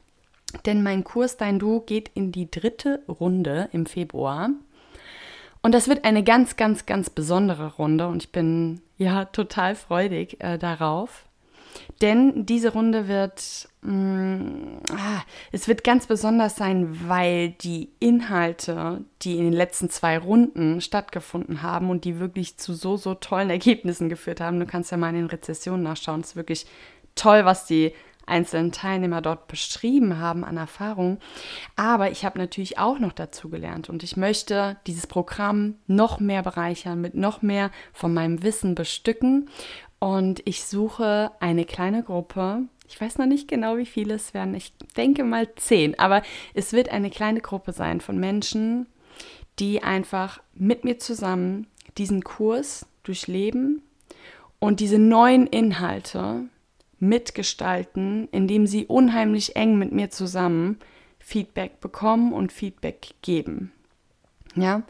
Denn 0.67 0.83
mein 0.83 1.05
Kurs 1.05 1.37
Dein 1.37 1.59
Du 1.59 1.81
geht 1.81 2.11
in 2.15 2.31
die 2.31 2.51
dritte 2.51 3.03
Runde 3.09 3.69
im 3.73 3.87
Februar. 3.87 4.51
Und 5.63 5.73
das 5.73 5.89
wird 5.89 6.05
eine 6.05 6.23
ganz, 6.23 6.57
ganz, 6.57 6.87
ganz 6.87 7.11
besondere 7.11 7.75
Runde 7.75 8.07
und 8.07 8.23
ich 8.23 8.31
bin 8.31 8.83
ja 8.99 9.25
total 9.25 9.75
freudig 9.75 10.43
äh, 10.43 10.59
darauf. 10.59 11.25
Denn 12.01 12.47
diese 12.47 12.73
Runde 12.73 13.09
wird, 13.09 13.69
mh, 13.83 13.93
mm, 13.93 14.81
ah, 14.91 15.23
es 15.53 15.69
wird 15.69 15.85
ganz 15.85 16.07
besonders 16.07 16.57
sein, 16.57 17.09
weil 17.09 17.51
die 17.51 17.91
Inhalte, 18.01 19.05
die 19.23 19.39
in 19.39 19.45
den 19.45 19.53
letzten 19.53 19.91
zwei 19.91 20.19
Runden 20.19 20.81
stattgefunden 20.81 21.63
haben 21.63 21.91
und 21.91 22.05
die 22.05 22.19
wirklich 22.19 22.57
zu 22.59 22.75
so, 22.75 22.97
so 22.97 23.15
tollen 23.15 23.51
Ergebnissen 23.51 24.09
geführt 24.09 24.41
haben, 24.41 24.61
du 24.61 24.67
kannst 24.67 24.91
ja 24.91 24.97
mal 24.97 25.11
in 25.11 25.17
den 25.17 25.27
Rezessionen 25.27 25.83
nachschauen, 25.83 26.21
es 26.21 26.31
ist 26.31 26.37
wirklich 26.37 26.67
toll, 27.15 27.45
was 27.45 27.67
die 27.67 27.93
einzelnen 28.27 28.73
Teilnehmer 28.73 29.21
dort 29.21 29.49
beschrieben 29.49 30.19
haben 30.19 30.45
an 30.45 30.57
Erfahrung. 30.57 31.19
Aber 31.77 32.11
ich 32.11 32.25
habe 32.25 32.39
natürlich 32.39 32.79
auch 32.79 32.99
noch 32.99 33.13
dazu 33.13 33.49
gelernt 33.51 33.89
und 33.89 34.03
ich 34.03 34.17
möchte 34.17 34.77
dieses 34.87 35.07
Programm 35.07 35.77
noch 35.87 36.21
mehr 36.21 36.43
bereichern, 36.43 37.01
mit 37.01 37.15
noch 37.15 37.43
mehr 37.43 37.71
von 37.93 38.15
meinem 38.15 38.43
Wissen 38.43 38.75
bestücken. 38.75 39.49
Und 40.05 40.43
ich 40.45 40.65
suche 40.65 41.31
eine 41.41 41.65
kleine 41.65 42.03
Gruppe. 42.03 42.65
Ich 42.87 43.01
weiß 43.01 43.17
noch 43.17 43.25
nicht 43.25 43.49
genau, 43.49 43.79
wie 43.79 43.87
viele 43.87 44.13
es 44.13 44.35
werden. 44.35 44.55
Ich 44.55 44.75
denke 44.99 45.25
mal 45.25 45.49
zehn. 45.55 45.99
Aber 45.99 46.23
es 46.53 46.75
wird 46.75 46.91
eine 46.91 47.09
kleine 47.09 47.41
Gruppe 47.41 47.73
sein 47.73 48.03
von 48.03 48.21
Menschen, 48.21 48.87
die 49.59 49.83
einfach 49.83 50.43
mit 50.53 50.85
mir 50.85 50.99
zusammen 50.99 51.69
diesen 51.97 52.23
Kurs 52.23 52.85
durchleben 53.03 53.81
und 54.59 54.81
diese 54.81 54.99
neuen 54.99 55.47
Inhalte 55.47 56.51
mitgestalten, 56.99 58.29
indem 58.31 58.67
sie 58.67 58.85
unheimlich 58.85 59.57
eng 59.57 59.79
mit 59.79 59.93
mir 59.93 60.11
zusammen 60.11 60.81
Feedback 61.19 61.81
bekommen 61.81 62.35
und 62.35 62.53
Feedback 62.53 63.15
geben. 63.23 63.73
Ja, 64.57 64.83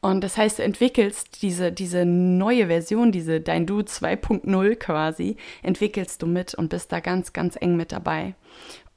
und 0.00 0.22
das 0.22 0.36
heißt, 0.36 0.58
du 0.58 0.62
entwickelst 0.62 1.42
diese, 1.42 1.72
diese 1.72 2.04
neue 2.04 2.66
Version, 2.66 3.12
diese 3.12 3.40
Dein 3.40 3.66
Du 3.66 3.80
2.0 3.80 4.76
quasi, 4.76 5.36
entwickelst 5.62 6.20
du 6.22 6.26
mit 6.26 6.54
und 6.54 6.68
bist 6.68 6.92
da 6.92 7.00
ganz, 7.00 7.32
ganz 7.32 7.56
eng 7.58 7.76
mit 7.76 7.92
dabei. 7.92 8.34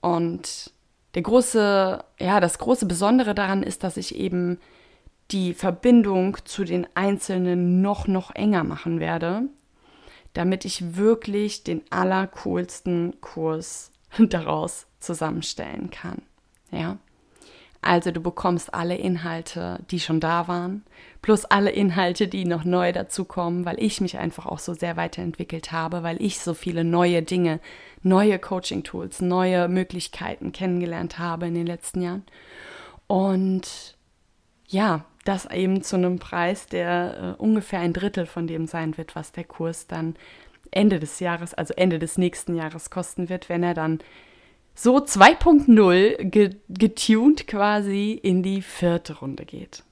Und 0.01 0.73
der 1.15 1.21
große, 1.21 2.03
ja, 2.19 2.39
das 2.39 2.59
große 2.59 2.85
Besondere 2.85 3.33
daran 3.33 3.63
ist, 3.63 3.83
dass 3.83 3.97
ich 3.97 4.15
eben 4.15 4.59
die 5.31 5.53
Verbindung 5.53 6.37
zu 6.43 6.65
den 6.65 6.85
Einzelnen 6.95 7.81
noch, 7.81 8.07
noch 8.07 8.35
enger 8.35 8.63
machen 8.63 8.99
werde 8.99 9.43
damit 10.33 10.65
ich 10.65 10.95
wirklich 10.95 11.63
den 11.63 11.81
allercoolsten 11.89 13.19
Kurs 13.21 13.91
daraus 14.19 14.87
zusammenstellen 14.99 15.89
kann. 15.89 16.21
Ja. 16.71 16.97
Also 17.81 18.11
du 18.11 18.19
bekommst 18.19 18.73
alle 18.73 18.95
Inhalte, 18.95 19.79
die 19.89 20.01
schon 20.01 20.19
da 20.19 20.49
waren, 20.49 20.83
plus 21.21 21.45
alle 21.45 21.71
Inhalte, 21.71 22.27
die 22.27 22.43
noch 22.43 22.65
neu 22.65 22.91
dazukommen, 22.91 23.63
weil 23.63 23.81
ich 23.81 24.01
mich 24.01 24.17
einfach 24.17 24.45
auch 24.45 24.59
so 24.59 24.73
sehr 24.73 24.97
weiterentwickelt 24.97 25.71
habe, 25.71 26.03
weil 26.03 26.21
ich 26.21 26.39
so 26.39 26.53
viele 26.53 26.83
neue 26.83 27.23
Dinge, 27.23 27.61
neue 28.03 28.37
Coaching-Tools, 28.37 29.21
neue 29.21 29.69
Möglichkeiten 29.69 30.51
kennengelernt 30.51 31.19
habe 31.19 31.47
in 31.47 31.53
den 31.53 31.67
letzten 31.67 32.01
Jahren. 32.01 32.23
Und 33.07 33.95
ja, 34.67 35.05
das 35.23 35.45
eben 35.49 35.81
zu 35.81 35.95
einem 35.95 36.19
Preis, 36.19 36.67
der 36.67 37.35
äh, 37.39 37.41
ungefähr 37.41 37.79
ein 37.79 37.93
Drittel 37.93 38.25
von 38.25 38.45
dem 38.45 38.67
sein 38.67 38.97
wird, 38.97 39.15
was 39.15 39.31
der 39.31 39.45
Kurs 39.45 39.87
dann 39.87 40.15
Ende 40.71 40.99
des 40.99 41.19
Jahres, 41.19 41.53
also 41.53 41.73
Ende 41.75 41.97
des 41.97 42.17
nächsten 42.17 42.55
Jahres 42.55 42.89
kosten 42.89 43.29
wird, 43.29 43.49
wenn 43.49 43.63
er 43.63 43.73
dann 43.73 43.99
so 44.81 44.97
2.0 44.97 46.23
ge 46.23 46.55
getuned 46.69 47.47
quasi 47.47 48.13
in 48.13 48.43
die 48.43 48.61
vierte 48.61 49.19
Runde 49.19 49.43
geht. 49.43 49.83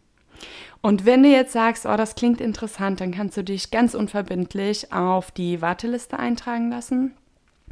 Und 0.81 1.05
wenn 1.05 1.23
du 1.23 1.29
jetzt 1.29 1.51
sagst, 1.51 1.85
oh, 1.85 1.97
das 1.97 2.15
klingt 2.15 2.39
interessant, 2.39 3.01
dann 3.01 3.11
kannst 3.11 3.35
du 3.35 3.43
dich 3.43 3.69
ganz 3.69 3.95
unverbindlich 3.95 4.93
auf 4.93 5.31
die 5.31 5.61
Warteliste 5.61 6.17
eintragen 6.17 6.69
lassen 6.69 7.11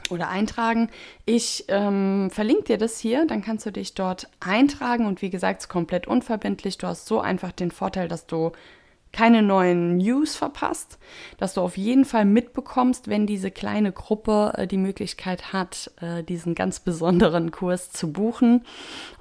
oder 0.10 0.28
eintragen. 0.28 0.89
Ich 1.25 1.63
ähm, 1.69 2.30
verlinke 2.32 2.63
dir 2.63 2.78
das 2.78 2.99
hier, 2.99 3.25
dann 3.25 3.41
kannst 3.41 3.65
du 3.65 3.71
dich 3.71 3.93
dort 3.93 4.28
eintragen 4.41 5.06
und 5.06 5.21
wie 5.21 5.30
gesagt, 5.30 5.60
es 5.60 5.65
ist 5.65 5.69
komplett 5.69 6.08
unverbindlich. 6.08 6.78
Du 6.78 6.88
hast 6.88 7.06
so 7.06 7.21
einfach 7.21 7.54
den 7.54 7.71
Vorteil, 7.71 8.10
dass 8.10 8.28
du 8.28 8.51
keine 9.15 9.41
neuen 9.41 9.95
News 9.95 10.36
verpasst, 10.36 10.99
dass 11.38 11.54
du 11.54 11.62
auf 11.62 11.78
jeden 11.78 12.04
Fall 12.04 12.25
mitbekommst, 12.25 13.08
wenn 13.08 13.25
diese 13.25 13.49
kleine 13.49 13.93
Gruppe 13.93 14.51
äh, 14.58 14.67
die 14.67 14.78
Möglichkeit 14.78 15.54
hat, 15.54 15.89
äh, 16.01 16.21
diesen 16.21 16.54
ganz 16.54 16.82
besonderen 16.82 17.51
Kurs 17.51 17.93
zu 17.93 18.12
buchen. 18.12 18.65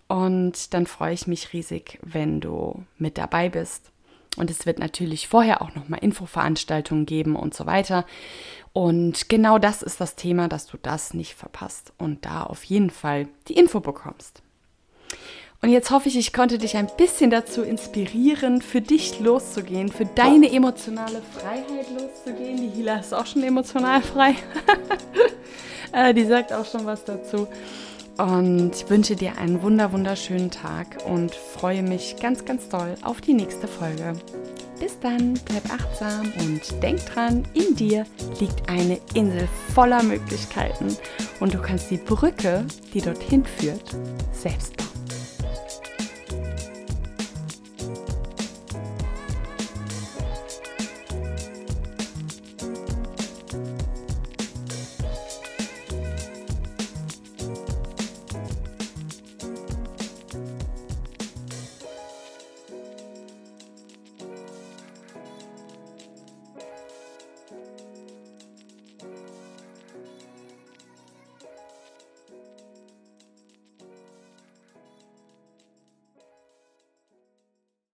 Und 0.08 0.74
dann 0.74 0.86
freue 0.86 1.14
ich 1.14 1.28
mich 1.28 1.52
riesig, 1.52 2.00
wenn 2.02 2.40
du 2.40 2.82
mit 2.98 3.18
dabei 3.18 3.48
bist. 3.48 3.92
Und 4.36 4.50
es 4.50 4.66
wird 4.66 4.80
natürlich 4.80 5.28
vorher 5.28 5.62
auch 5.62 5.76
nochmal 5.76 6.00
Infoveranstaltungen 6.02 7.06
geben 7.06 7.36
und 7.36 7.54
so 7.54 7.64
weiter. 7.66 8.04
Und 8.72 9.28
genau 9.28 9.60
das 9.60 9.80
ist 9.80 10.00
das 10.00 10.16
Thema, 10.16 10.48
dass 10.48 10.66
du 10.66 10.76
das 10.76 11.14
nicht 11.14 11.34
verpasst 11.34 11.92
und 11.98 12.26
da 12.26 12.42
auf 12.42 12.64
jeden 12.64 12.90
Fall 12.90 13.28
die 13.46 13.54
Info 13.54 13.78
bekommst. 13.78 14.42
Und 15.64 15.70
jetzt 15.70 15.90
hoffe 15.90 16.10
ich, 16.10 16.18
ich 16.18 16.34
konnte 16.34 16.58
dich 16.58 16.76
ein 16.76 16.88
bisschen 16.98 17.30
dazu 17.30 17.62
inspirieren, 17.62 18.60
für 18.60 18.82
dich 18.82 19.18
loszugehen, 19.18 19.88
für 19.88 20.04
deine 20.04 20.52
emotionale 20.52 21.22
Freiheit 21.32 21.86
loszugehen. 21.98 22.58
Die 22.58 22.68
Hila 22.68 22.96
ist 22.96 23.14
auch 23.14 23.24
schon 23.24 23.42
emotional 23.42 24.02
frei. 24.02 24.34
Äh, 25.92 26.12
die 26.12 26.24
sagt 26.24 26.52
auch 26.52 26.66
schon 26.66 26.86
was 26.86 27.04
dazu. 27.04 27.46
Und 28.18 28.72
ich 28.74 28.90
wünsche 28.90 29.14
dir 29.14 29.38
einen 29.38 29.62
wunder 29.62 29.92
wunderschönen 29.92 30.50
Tag 30.50 30.86
und 31.06 31.32
freue 31.32 31.84
mich 31.84 32.16
ganz, 32.20 32.44
ganz 32.44 32.68
doll 32.68 32.96
auf 33.04 33.20
die 33.20 33.32
nächste 33.32 33.68
Folge. 33.68 34.14
Bis 34.80 34.98
dann, 34.98 35.34
bleib 35.44 35.72
achtsam 35.72 36.32
und 36.40 36.82
denk 36.82 36.98
dran, 37.06 37.46
in 37.54 37.76
dir 37.76 38.06
liegt 38.40 38.68
eine 38.68 38.98
Insel 39.14 39.48
voller 39.72 40.02
Möglichkeiten 40.02 40.96
und 41.38 41.54
du 41.54 41.62
kannst 41.62 41.92
die 41.92 41.98
Brücke, 41.98 42.66
die 42.92 43.00
dorthin 43.00 43.44
führt, 43.44 43.94
selbst 44.32 44.76
bauen. 44.76 44.83